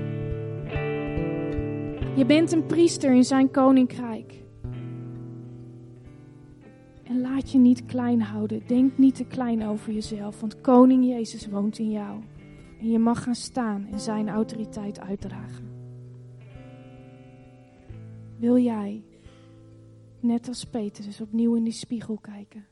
Je 2.16 2.24
bent 2.26 2.52
een 2.52 2.66
priester 2.66 3.14
in 3.14 3.24
zijn 3.24 3.50
koninkrijk. 3.50 4.42
En 7.04 7.20
laat 7.20 7.50
je 7.52 7.58
niet 7.58 7.84
klein 7.84 8.22
houden. 8.22 8.62
Denk 8.66 8.98
niet 8.98 9.14
te 9.14 9.24
klein 9.24 9.66
over 9.66 9.92
jezelf, 9.92 10.40
want 10.40 10.60
Koning 10.60 11.04
Jezus 11.04 11.48
woont 11.48 11.78
in 11.78 11.90
jou. 11.90 12.20
En 12.80 12.90
je 12.90 12.98
mag 12.98 13.22
gaan 13.22 13.34
staan 13.34 13.86
en 13.92 14.00
zijn 14.00 14.28
autoriteit 14.28 15.00
uitdragen. 15.00 15.73
Wil 18.36 18.58
jij, 18.58 19.02
net 20.20 20.48
als 20.48 20.64
Petrus, 20.64 21.20
opnieuw 21.20 21.54
in 21.54 21.64
die 21.64 21.72
spiegel 21.72 22.18
kijken? 22.20 22.66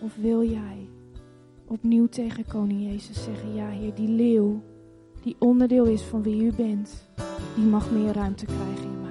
Of 0.00 0.16
wil 0.16 0.44
jij 0.44 0.88
opnieuw 1.66 2.06
tegen 2.06 2.46
Koning 2.46 2.90
Jezus 2.90 3.24
zeggen: 3.24 3.54
Ja, 3.54 3.68
Heer, 3.68 3.94
die 3.94 4.08
leeuw, 4.08 4.62
die 5.22 5.36
onderdeel 5.38 5.84
is 5.84 6.02
van 6.02 6.22
wie 6.22 6.42
u 6.42 6.52
bent, 6.52 7.08
die 7.54 7.64
mag 7.64 7.90
meer 7.90 8.12
ruimte 8.12 8.44
krijgen 8.44 9.01